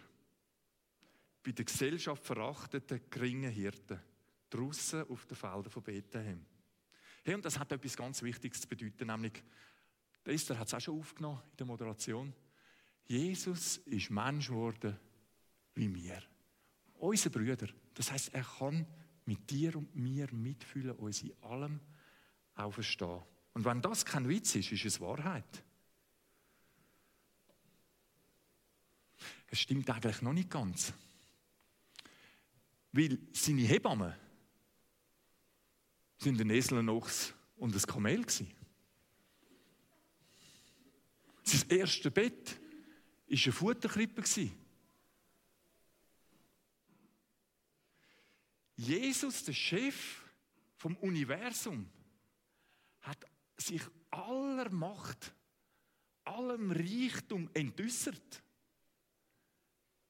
Bei 1.42 1.52
der 1.52 1.64
Gesellschaft 1.64 2.24
verachteten 2.24 3.00
geringen 3.10 3.50
Hirten 3.50 4.00
draußen 4.48 5.08
auf 5.08 5.26
den 5.26 5.36
Feldern 5.36 5.70
von 5.70 5.82
Bethlehem. 5.82 6.44
Hey, 7.24 7.34
und 7.34 7.44
das 7.44 7.58
hat 7.58 7.72
etwas 7.72 7.96
ganz 7.96 8.22
Wichtiges 8.22 8.60
zu 8.60 8.68
bedeuten, 8.68 9.06
nämlich, 9.06 9.42
der 10.24 10.34
Esther 10.34 10.58
hat 10.58 10.68
es 10.68 10.74
auch 10.74 10.80
schon 10.80 10.98
aufgenommen 10.98 11.40
in 11.50 11.56
der 11.56 11.66
Moderation. 11.66 12.32
Jesus 13.06 13.78
ist 13.78 14.10
Mensch 14.10 14.48
geworden 14.48 14.98
wie 15.74 15.92
wir. 15.94 16.22
Unsere 16.94 17.30
Brüder. 17.30 17.68
Das 17.94 18.12
heißt, 18.12 18.34
er 18.34 18.44
kann 18.44 18.86
mit 19.24 19.50
dir 19.50 19.76
und 19.76 19.94
mir 19.94 20.32
mitfühlen, 20.32 20.96
uns 20.96 21.22
in 21.22 21.32
allem 21.42 21.80
auch 22.54 22.72
verstehen. 22.72 23.22
Und 23.54 23.64
wenn 23.64 23.82
das 23.82 24.04
kein 24.04 24.28
Witz 24.28 24.54
ist, 24.54 24.72
ist 24.72 24.84
es 24.84 25.00
Wahrheit. 25.00 25.64
Es 29.48 29.60
stimmt 29.60 29.88
eigentlich 29.90 30.22
noch 30.22 30.32
nicht 30.32 30.50
ganz. 30.50 30.92
Weil 32.92 33.18
seine 33.32 33.62
Hebammen 33.62 34.14
sind 36.18 36.40
ein 36.40 36.50
Esel, 36.50 36.78
ein 36.78 36.88
Ochs 36.88 37.34
und 37.56 37.74
ein 37.74 37.82
Kamel 37.82 38.22
gewesen. 38.22 38.50
Sein 41.52 41.68
erstes 41.68 42.12
Bett 42.12 42.60
war 43.28 43.38
eine 43.44 43.52
Futterkrippe. 43.52 44.22
Jesus, 48.76 49.44
der 49.44 49.52
Chef 49.52 50.24
vom 50.76 50.96
Universum, 50.96 51.88
hat 53.00 53.24
sich 53.56 53.82
aller 54.10 54.70
Macht, 54.70 55.34
allem 56.24 56.72
Reichtum 56.72 57.50
entäußert, 57.52 58.42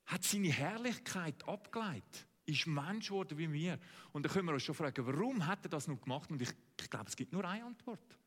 hat 0.06 0.24
seine 0.24 0.52
Herrlichkeit 0.52 1.46
abgeleitet 1.48 2.28
ist 2.44 2.66
Mensch 2.66 3.08
geworden 3.08 3.38
wie 3.38 3.52
wir. 3.52 3.78
Und 4.12 4.24
da 4.24 4.28
können 4.28 4.46
wir 4.46 4.54
uns 4.54 4.64
schon 4.64 4.74
fragen, 4.74 5.06
warum 5.06 5.46
hat 5.46 5.64
er 5.64 5.70
das 5.70 5.86
noch 5.88 6.00
gemacht? 6.00 6.30
Und 6.30 6.42
ich, 6.42 6.50
ich 6.80 6.90
glaube, 6.90 7.08
es 7.08 7.16
gibt 7.16 7.32
nur 7.32 7.44
eine 7.44 7.64
Antwort. 7.64 8.18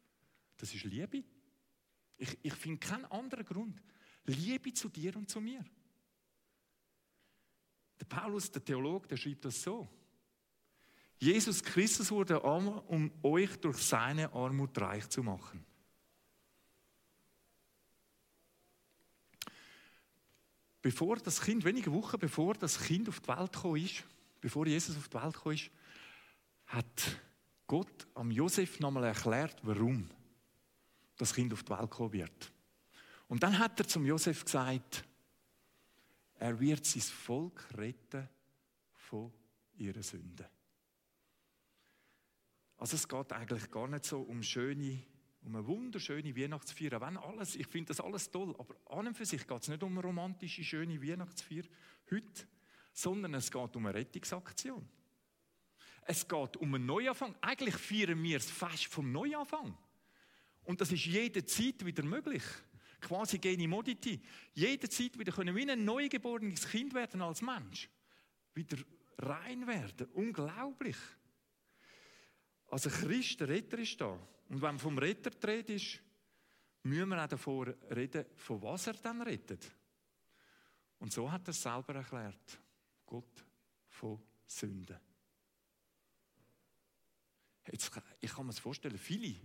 Das 0.57 0.73
ist 0.73 0.83
Liebe. 0.85 1.23
Ich, 2.17 2.37
ich 2.41 2.53
finde 2.53 2.79
keinen 2.79 3.05
anderen 3.05 3.45
Grund. 3.45 3.81
Liebe 4.25 4.73
zu 4.73 4.89
dir 4.89 5.15
und 5.15 5.29
zu 5.29 5.41
mir. 5.41 5.63
Der 7.99 8.05
Paulus, 8.05 8.51
der 8.51 8.63
Theologe, 8.63 9.07
der 9.07 9.17
schreibt 9.17 9.45
das 9.45 9.61
so. 9.61 9.87
Jesus 11.17 11.63
Christus 11.63 12.11
wurde 12.11 12.43
arm, 12.43 12.67
um 12.87 13.11
euch 13.23 13.55
durch 13.59 13.77
seine 13.77 14.31
Armut 14.33 14.77
reich 14.77 15.07
zu 15.09 15.23
machen. 15.23 15.65
Bevor 20.81 21.17
das 21.17 21.41
Kind, 21.41 21.63
wenige 21.63 21.91
Wochen 21.91 22.19
bevor 22.19 22.53
das 22.53 22.79
Kind 22.79 23.09
auf 23.09 23.19
die 23.19 23.27
Welt 23.29 23.53
gekommen 23.53 23.81
ist, 23.81 24.03
bevor 24.39 24.67
Jesus 24.67 24.95
auf 24.97 25.07
die 25.07 25.15
Welt 25.15 25.33
gekommen 25.33 25.55
ist, 25.55 25.71
hat 26.67 27.21
Gott 27.65 28.07
am 28.13 28.29
Josef 28.29 28.79
nochmal 28.79 29.05
erklärt, 29.05 29.57
warum 29.63 30.09
das 31.17 31.33
Kind 31.33 31.53
auf 31.53 31.63
die 31.63 31.71
Welt 31.71 31.89
kommen 31.89 32.13
wird. 32.13 32.51
Und 33.27 33.43
dann 33.43 33.57
hat 33.57 33.79
er 33.79 33.87
zum 33.87 34.05
Josef 34.05 34.45
gesagt, 34.45 35.05
er 36.37 36.59
wird 36.59 36.85
sein 36.85 37.01
Volk 37.01 37.65
retten 37.75 38.27
von 38.93 39.31
ihren 39.77 40.03
Sünden. 40.03 40.45
Also 42.77 42.95
es 42.95 43.07
geht 43.07 43.31
eigentlich 43.31 43.71
gar 43.71 43.87
nicht 43.87 44.05
so 44.05 44.21
um 44.21 44.43
schöne, 44.43 45.01
um 45.41 45.55
eine 45.55 45.65
wunderschöne 45.65 46.35
Weihnachtsfeier. 46.35 46.99
Wenn 46.99 47.17
alles, 47.17 47.55
ich 47.55 47.67
finde 47.67 47.89
das 47.89 48.01
alles 48.01 48.29
toll, 48.29 48.53
aber 48.59 48.75
an 48.89 49.07
und 49.07 49.17
für 49.17 49.25
sich 49.25 49.47
geht 49.47 49.61
es 49.61 49.69
nicht 49.69 49.81
um 49.81 49.93
eine 49.93 50.01
romantische, 50.01 50.63
schöne 50.63 51.01
Weihnachtsfeier 51.01 51.63
heute, 52.11 52.47
sondern 52.91 53.33
es 53.35 53.49
geht 53.49 53.75
um 53.75 53.85
eine 53.85 53.97
Rettungsaktion. 53.97 54.87
Es 56.07 56.27
geht 56.27 56.57
um 56.57 56.75
einen 56.75 56.85
Neuanfang. 56.85 57.33
Eigentlich 57.41 57.75
feiern 57.75 58.21
wir 58.21 58.37
das 58.37 58.51
Fest 58.51 58.87
vom 58.87 59.11
Neuanfang. 59.11 59.75
Und 60.65 60.81
das 60.81 60.91
ist 60.91 61.05
jederzeit 61.05 61.85
wieder 61.85 62.03
möglich. 62.03 62.43
Quasi 62.99 63.37
geni 63.37 63.67
moditi. 63.67 64.19
Jederzeit 64.53 65.17
wieder 65.17 65.31
können 65.31 65.55
wie 65.55 65.69
ein 65.69 65.85
neugeborenes 65.85 66.67
Kind 66.67 66.93
werden 66.93 67.21
als 67.21 67.41
Mensch. 67.41 67.89
Wieder 68.53 68.77
rein 69.19 69.65
werden. 69.67 70.07
Unglaublich. 70.13 70.97
Also 72.69 72.89
Christ, 72.89 73.39
der 73.39 73.49
Retter 73.49 73.77
ist 73.77 73.99
da. 74.01 74.19
Und 74.49 74.61
wenn 74.61 74.79
vom 74.79 74.97
Retter 74.97 75.29
die 75.29 75.45
Rede 75.45 75.73
ist, 75.73 75.99
müssen 76.83 77.09
wir 77.09 77.23
auch 77.23 77.27
davor 77.27 77.67
reden, 77.95 78.25
von 78.35 78.61
was 78.61 78.87
er 78.87 78.93
dann 78.93 79.21
rettet. 79.21 79.71
Und 80.99 81.11
so 81.11 81.31
hat 81.31 81.47
er 81.47 81.51
es 81.51 81.61
selber 81.61 81.95
erklärt. 81.95 82.59
Gott 83.05 83.45
von 83.89 84.21
Sünden. 84.47 84.99
Jetzt, 87.71 87.91
ich 88.19 88.31
kann 88.31 88.45
mir 88.45 88.51
das 88.51 88.59
vorstellen, 88.59 88.97
viele 88.97 89.39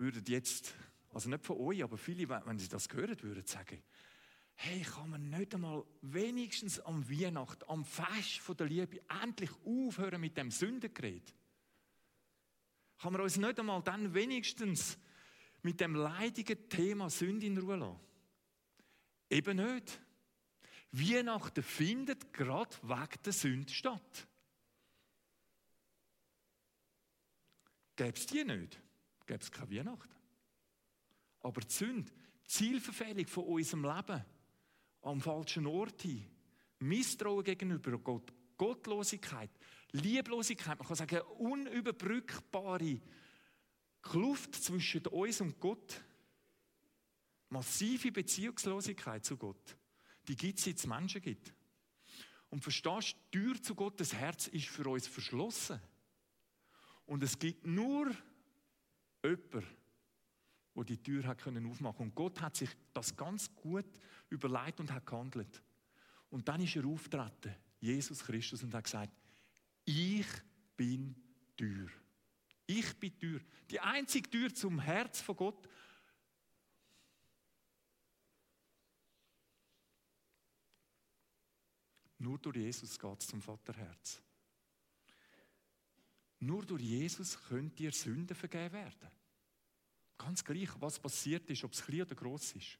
würden 0.00 0.24
jetzt, 0.26 0.74
also 1.12 1.28
nicht 1.28 1.44
von 1.44 1.58
euch, 1.58 1.82
aber 1.82 1.98
viele, 1.98 2.28
wenn 2.28 2.58
sie 2.58 2.68
das 2.68 2.88
hören, 2.90 3.22
würden 3.22 3.46
sagen, 3.46 3.82
hey, 4.54 4.82
kann 4.82 5.10
man 5.10 5.30
nicht 5.30 5.54
einmal 5.54 5.84
wenigstens 6.02 6.80
am 6.80 7.08
Weihnachten, 7.08 7.64
am 7.68 7.84
Fest 7.84 8.38
von 8.38 8.56
der 8.56 8.66
Liebe 8.66 9.00
endlich 9.22 9.50
aufhören 9.64 10.20
mit 10.20 10.36
dem 10.36 10.50
Sündengerät? 10.50 11.34
Kann 12.98 13.12
man 13.12 13.22
uns 13.22 13.36
nicht 13.36 13.58
einmal 13.58 13.82
dann 13.82 14.12
wenigstens 14.12 14.98
mit 15.62 15.80
dem 15.80 15.94
leidigen 15.94 16.68
Thema 16.68 17.08
Sünde 17.08 17.46
in 17.46 17.58
Ruhe 17.58 17.76
lassen? 17.76 18.00
Eben 19.30 19.56
nicht. 19.56 20.00
Weihnachten 20.92 21.62
findet 21.62 22.32
gerade 22.32 22.76
wegen 22.82 23.22
der 23.24 23.32
Sünde 23.32 23.72
statt. 23.72 24.26
Gäbe 27.96 28.18
es 28.18 28.26
die 28.26 28.44
nicht, 28.44 28.80
gäbe 29.30 29.42
es 29.42 29.52
keine 29.52 29.70
Weihnachten. 29.70 30.14
Aber 31.40 31.60
die 31.60 31.72
Sünde, 31.72 32.10
die 32.44 32.48
Zielverfehlung 32.48 33.26
von 33.26 33.44
unserem 33.44 33.84
Leben, 33.84 34.24
am 35.02 35.20
falschen 35.20 35.66
Ort 35.66 36.02
hin, 36.02 36.26
Misstrauen 36.80 37.44
gegenüber 37.44 37.96
Gott, 37.98 38.32
Gottlosigkeit, 38.56 39.50
Lieblosigkeit, 39.92 40.78
man 40.78 40.86
kann 40.86 40.96
sagen, 40.96 41.20
unüberbrückbare 41.38 43.00
Kluft 44.02 44.56
zwischen 44.56 45.06
uns 45.06 45.40
und 45.40 45.60
Gott, 45.60 46.02
massive 47.50 48.10
Beziehungslosigkeit 48.10 49.24
zu 49.24 49.36
Gott, 49.36 49.76
die 50.26 50.36
gibt 50.36 50.58
es, 50.58 50.66
es 50.66 50.86
Menschen 50.86 51.22
gibt. 51.22 51.54
Und 52.48 52.62
verstehst 52.62 53.12
du, 53.12 53.38
die 53.38 53.38
Tür 53.38 53.62
zu 53.62 53.74
Gottes 53.76 54.12
Herz 54.12 54.48
ist 54.48 54.66
für 54.66 54.88
uns 54.88 55.06
verschlossen. 55.06 55.80
Und 57.06 57.22
es 57.22 57.38
gibt 57.38 57.64
nur 57.64 58.12
jemanden, 59.22 59.66
der 60.74 60.84
die 60.84 61.02
Tür 61.02 61.26
hat 61.26 61.42
können 61.42 61.66
aufmachen 61.66 62.06
Und 62.06 62.14
Gott 62.14 62.40
hat 62.40 62.56
sich 62.56 62.70
das 62.92 63.14
ganz 63.16 63.54
gut 63.54 63.86
überlegt 64.28 64.80
und 64.80 64.90
hat 64.92 65.06
gehandelt. 65.06 65.62
Und 66.30 66.48
dann 66.48 66.62
ist 66.62 66.76
er 66.76 66.86
auftreten, 66.86 67.54
Jesus 67.80 68.24
Christus, 68.24 68.62
und 68.62 68.72
hat 68.72 68.84
gesagt, 68.84 69.12
ich 69.84 70.26
bin 70.76 71.14
Tür. 71.56 71.88
Ich 72.66 72.94
bin 72.98 73.18
Tür. 73.18 73.40
Die 73.68 73.80
einzige 73.80 74.30
Tür 74.30 74.54
zum 74.54 74.78
Herz 74.78 75.20
von 75.20 75.36
Gott. 75.36 75.68
Nur 82.18 82.38
durch 82.38 82.56
Jesus 82.56 82.98
geht 82.98 83.20
es 83.20 83.26
zum 83.26 83.42
Vaterherz. 83.42 84.22
Nur 86.40 86.64
durch 86.64 86.82
Jesus 86.82 87.38
könnt 87.48 87.78
ihr 87.80 87.92
Sünden 87.92 88.34
vergeben 88.34 88.72
werden. 88.72 89.10
Ganz 90.16 90.44
gleich, 90.44 90.68
was 90.80 90.98
passiert 90.98 91.48
ist, 91.50 91.64
ob 91.64 91.72
es 91.72 91.82
klein 91.82 92.02
oder 92.02 92.14
groß 92.14 92.52
ist. 92.52 92.78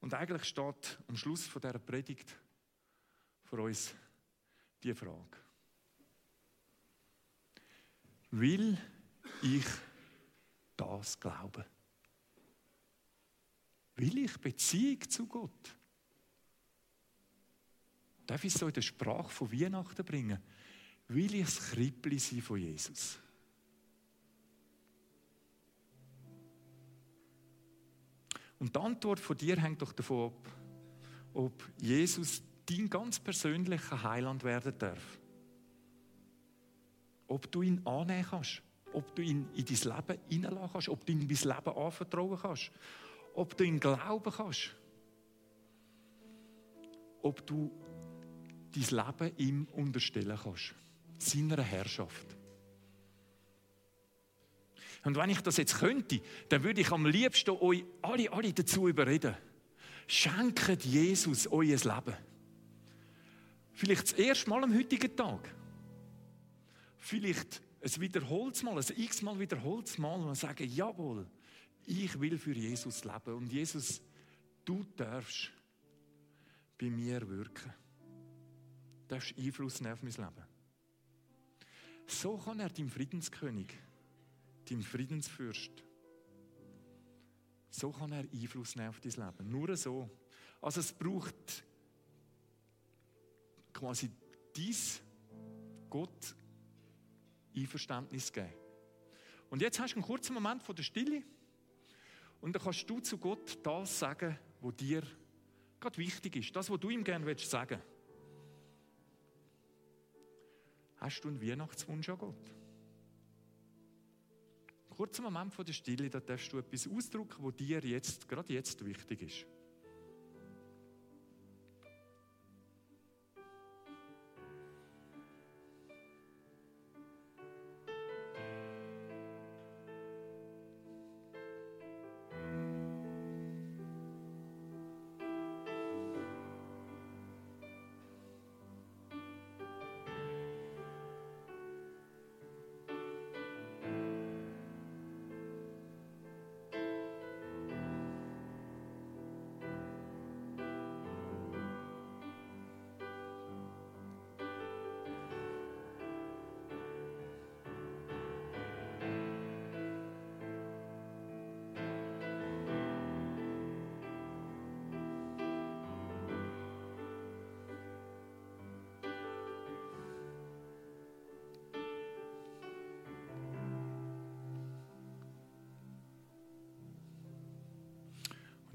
Und 0.00 0.14
eigentlich 0.14 0.44
steht 0.44 0.98
am 1.06 1.16
Schluss 1.16 1.46
von 1.46 1.62
dieser 1.62 1.78
Predigt 1.78 2.36
für 3.44 3.62
uns 3.62 3.94
die 4.82 4.94
Frage. 4.94 5.36
Will 8.30 8.78
ich 9.42 9.66
das 10.76 11.18
glauben? 11.18 11.64
Will 13.96 14.18
ich 14.18 14.38
Beziehung 14.38 15.08
zu 15.08 15.26
Gott? 15.26 15.76
Darf 18.26 18.44
ich 18.44 18.54
es 18.54 18.60
so 18.60 18.68
in 18.68 18.72
der 18.72 18.82
Sprache 18.82 19.28
von 19.28 19.52
Weihnachten 19.52 20.04
bringen? 20.04 20.40
Will 21.10 21.34
ich 21.34 21.44
das 21.44 21.70
Krippli 21.70 22.18
sein 22.18 22.40
von 22.40 22.58
Jesus. 22.58 23.18
Und 28.58 28.76
die 28.76 28.80
Antwort 28.80 29.18
von 29.18 29.36
dir 29.36 29.60
hängt 29.60 29.82
doch 29.82 29.92
davon 29.92 30.28
ab, 30.28 30.52
ob 31.34 31.68
Jesus 31.80 32.42
dein 32.66 32.88
ganz 32.88 33.18
persönlicher 33.18 34.02
Heiland 34.02 34.44
werden 34.44 34.78
darf. 34.78 35.18
Ob 37.26 37.50
du 37.50 37.62
ihn 37.62 37.84
annehmen 37.86 38.26
kannst, 38.28 38.62
ob 38.92 39.14
du 39.16 39.22
ihn 39.22 39.48
in 39.54 39.64
dein 39.64 39.96
Leben 39.96 40.20
hineinlassen 40.28 40.72
kannst, 40.72 40.88
ob 40.90 41.04
du 41.06 41.12
ihm 41.12 41.26
dein 41.26 41.28
Leben 41.28 41.76
anvertrauen 41.76 42.38
kannst, 42.40 42.70
ob 43.34 43.56
du 43.56 43.64
ihn 43.64 43.80
glauben 43.80 44.32
kannst, 44.32 44.76
ob 47.22 47.46
du 47.46 47.70
dein 48.72 49.04
Leben 49.06 49.36
ihm 49.38 49.64
unterstellen 49.72 50.38
kannst 50.40 50.74
seiner 51.22 51.62
Herrschaft. 51.62 52.36
Und 55.04 55.16
wenn 55.16 55.30
ich 55.30 55.40
das 55.40 55.56
jetzt 55.56 55.78
könnte, 55.78 56.20
dann 56.48 56.62
würde 56.62 56.80
ich 56.80 56.90
am 56.90 57.06
liebsten 57.06 57.50
euch 57.50 57.84
alle, 58.02 58.30
alle 58.32 58.52
dazu 58.52 58.88
überreden. 58.88 59.34
Schenkt 60.06 60.84
Jesus 60.84 61.46
euer 61.46 61.78
Leben. 61.78 62.16
Vielleicht 63.72 64.02
das 64.02 64.12
erste 64.12 64.50
Mal 64.50 64.64
am 64.64 64.74
heutigen 64.74 65.16
Tag. 65.16 65.54
Vielleicht 66.98 67.62
ein 67.82 68.00
wiederholtes 68.00 68.62
Mal, 68.62 68.76
ein 68.76 68.84
x-mal 68.94 69.38
wiederholtes 69.38 69.96
Mal 69.96 70.20
und 70.20 70.34
sagen, 70.34 70.68
jawohl, 70.68 71.26
ich 71.86 72.20
will 72.20 72.36
für 72.36 72.52
Jesus 72.52 73.04
leben. 73.04 73.34
Und 73.34 73.52
Jesus, 73.52 74.02
du 74.64 74.84
darfst 74.96 75.50
bei 76.78 76.90
mir 76.90 77.26
wirken. 77.26 77.72
Du 79.08 79.14
darfst 79.14 79.34
Einfluss 79.38 79.80
nehmen 79.80 79.94
auf 79.94 80.02
mein 80.02 80.12
Leben. 80.12 80.49
So 82.10 82.36
kann 82.36 82.58
er 82.58 82.68
dein 82.68 82.90
Friedenskönig, 82.90 83.72
dein 84.68 84.82
Friedensfürst, 84.82 85.70
so 87.70 87.92
kann 87.92 88.10
er 88.10 88.24
Einfluss 88.32 88.74
nehmen 88.74 88.88
auf 88.88 89.00
dein 89.00 89.12
Leben. 89.12 89.50
Nur 89.50 89.76
so. 89.76 90.10
Also 90.60 90.80
es 90.80 90.92
braucht 90.92 91.64
quasi 93.72 94.10
dies 94.56 95.00
Gott 95.88 96.34
Einverständnis 97.56 98.32
geben. 98.32 98.52
Und 99.48 99.62
jetzt 99.62 99.78
hast 99.78 99.92
du 99.92 99.96
einen 99.96 100.04
kurzen 100.04 100.34
Moment 100.34 100.64
von 100.64 100.74
der 100.74 100.82
Stille 100.82 101.22
und 102.40 102.52
dann 102.52 102.62
kannst 102.62 102.90
du 102.90 102.98
zu 102.98 103.18
Gott 103.18 103.58
das 103.62 104.00
sagen, 104.00 104.36
was 104.60 104.76
dir 104.76 105.02
gerade 105.78 105.96
wichtig 105.96 106.36
ist, 106.36 106.56
das, 106.56 106.68
was 106.68 106.80
du 106.80 106.90
ihm 106.90 107.04
gerne 107.04 107.24
sagen 107.38 107.70
willst. 107.70 107.99
Hast 111.00 111.22
du 111.22 111.28
einen 111.28 111.40
Weihnachtswunsch 111.40 112.08
an 112.10 112.18
Gott? 112.18 112.54
Kurzer 114.90 115.22
Moment 115.22 115.54
von 115.54 115.64
der 115.64 115.72
Stille, 115.72 116.10
da 116.10 116.20
darfst 116.20 116.52
du 116.52 116.58
etwas 116.58 116.86
ausdrücken, 116.86 117.42
was 117.42 117.56
dir 117.56 117.80
jetzt, 117.80 118.28
gerade 118.28 118.52
jetzt 118.52 118.84
wichtig 118.84 119.22
ist. 119.22 119.46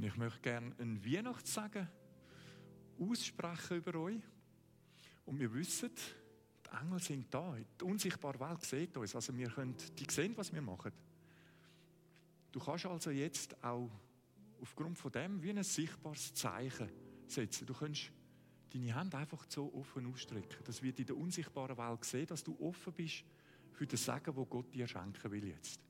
Ich 0.06 0.15
möchte 0.18 0.41
gerne 0.41 0.76
einen 0.78 1.04
Weihnachtssegen 1.04 1.88
aussprechen 3.00 3.78
über 3.78 3.96
euch. 4.00 4.22
Und 5.26 5.39
wir 5.39 5.54
wissen, 5.54 5.89
die 6.65 6.78
Engel 6.82 7.00
sind 7.00 7.34
da. 7.34 7.56
Die 7.80 7.84
unsichtbare 7.84 8.39
Welt 8.39 8.63
sieht 8.63 8.96
uns. 8.98 9.15
Also 9.15 9.36
wir 9.36 9.50
können, 9.50 9.76
die 9.98 10.06
sehen, 10.10 10.38
was 10.38 10.54
wir 10.54 10.62
machen. 10.62 10.91
Du 12.52 12.60
kannst 12.60 12.86
also 12.86 13.10
jetzt 13.10 13.62
auch 13.63 13.89
aufgrund 14.62 14.98
von 14.98 15.12
dem 15.12 15.41
wie 15.41 15.50
ein 15.50 15.63
sichtbares 15.63 16.34
Zeichen 16.34 16.89
setzen. 17.28 17.65
Du 17.65 17.74
kannst 17.74 18.12
deine 18.72 18.94
Hand 18.96 19.15
einfach 19.15 19.46
so 19.50 19.74
offen 19.74 20.06
ausstrecken. 20.12 20.63
Das 20.63 20.82
wird 20.82 21.00
in 21.00 21.06
der 21.06 21.18
unsichtbaren 21.18 21.78
Welt 21.78 22.06
sehen, 22.06 22.28
dass 22.28 22.44
du 22.44 22.58
offen 22.60 22.94
bist 22.94 23.24
für 23.72 23.88
das 23.88 24.06
Segen, 24.06 24.36
wo 24.36 24.46
Gott 24.46 24.74
dir 24.74 24.88
schenken 24.88 25.32
will 25.32 25.48
jetzt. 25.48 25.82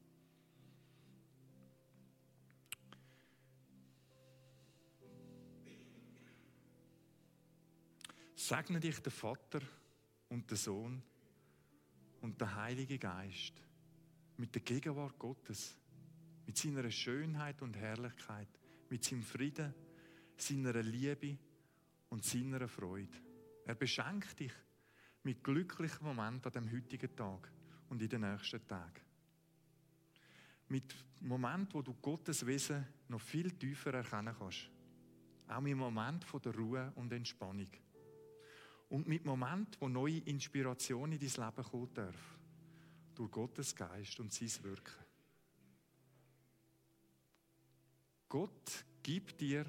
Segne 8.45 8.79
dich 8.79 8.99
der 8.99 9.11
Vater 9.11 9.59
und 10.29 10.47
der 10.51 10.57
Sohn 10.57 11.01
und 12.21 12.39
der 12.39 12.53
Heilige 12.53 12.99
Geist 12.99 13.53
mit 14.37 14.53
der 14.53 14.61
Gegenwart 14.61 15.17
Gottes, 15.17 15.75
mit 16.45 16.55
seiner 16.55 16.91
Schönheit 16.91 17.63
und 17.63 17.75
Herrlichkeit, 17.75 18.49
mit 18.87 19.03
seinem 19.03 19.23
Frieden, 19.23 19.73
seiner 20.37 20.83
Liebe 20.83 21.39
und 22.09 22.23
seiner 22.23 22.67
Freude. 22.67 23.17
Er 23.65 23.73
beschenkt 23.73 24.39
dich 24.39 24.53
mit 25.23 25.43
glücklichen 25.43 26.05
Momenten 26.05 26.45
an 26.45 26.51
dem 26.51 26.71
heutigen 26.71 27.15
Tag 27.15 27.51
und 27.89 27.99
in 27.99 28.09
den 28.09 28.21
nächsten 28.21 28.67
Tagen. 28.67 29.01
Mit 30.67 30.93
Momenten, 31.21 31.73
wo 31.73 31.81
du 31.81 31.95
Gottes 31.95 32.45
Wesen 32.45 32.85
noch 33.07 33.21
viel 33.21 33.49
tiefer 33.57 33.95
erkennen 33.95 34.35
kannst. 34.37 34.69
Auch 35.47 35.61
mit 35.61 35.75
Momenten 35.75 36.27
von 36.29 36.41
der 36.43 36.53
Ruhe 36.55 36.93
und 36.95 37.11
Entspannung. 37.11 37.71
Und 38.89 39.07
mit 39.07 39.25
Momenten, 39.25 39.75
wo 39.79 39.87
neue 39.87 40.19
Inspiration 40.19 41.11
in 41.11 41.19
dein 41.19 41.29
Leben 41.29 41.63
kommen 41.63 41.93
darf. 41.93 42.37
Durch 43.15 43.31
Gottes 43.31 43.75
Geist 43.75 44.19
und 44.19 44.31
sein 44.31 44.51
Wirken. 44.63 45.05
Gott 48.29 48.85
gibt 49.01 49.39
dir, 49.39 49.65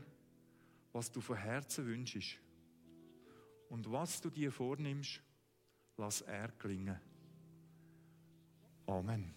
was 0.93 1.11
du 1.13 1.21
von 1.21 1.37
Herzen 1.37 1.87
wünschst. 1.87 2.39
Und 3.69 3.91
was 3.91 4.21
du 4.21 4.31
dir 4.31 4.51
vornimmst, 4.51 5.21
lass 5.97 6.23
er 6.23 6.49
gelingen. 6.59 7.01
Amen. 8.87 9.35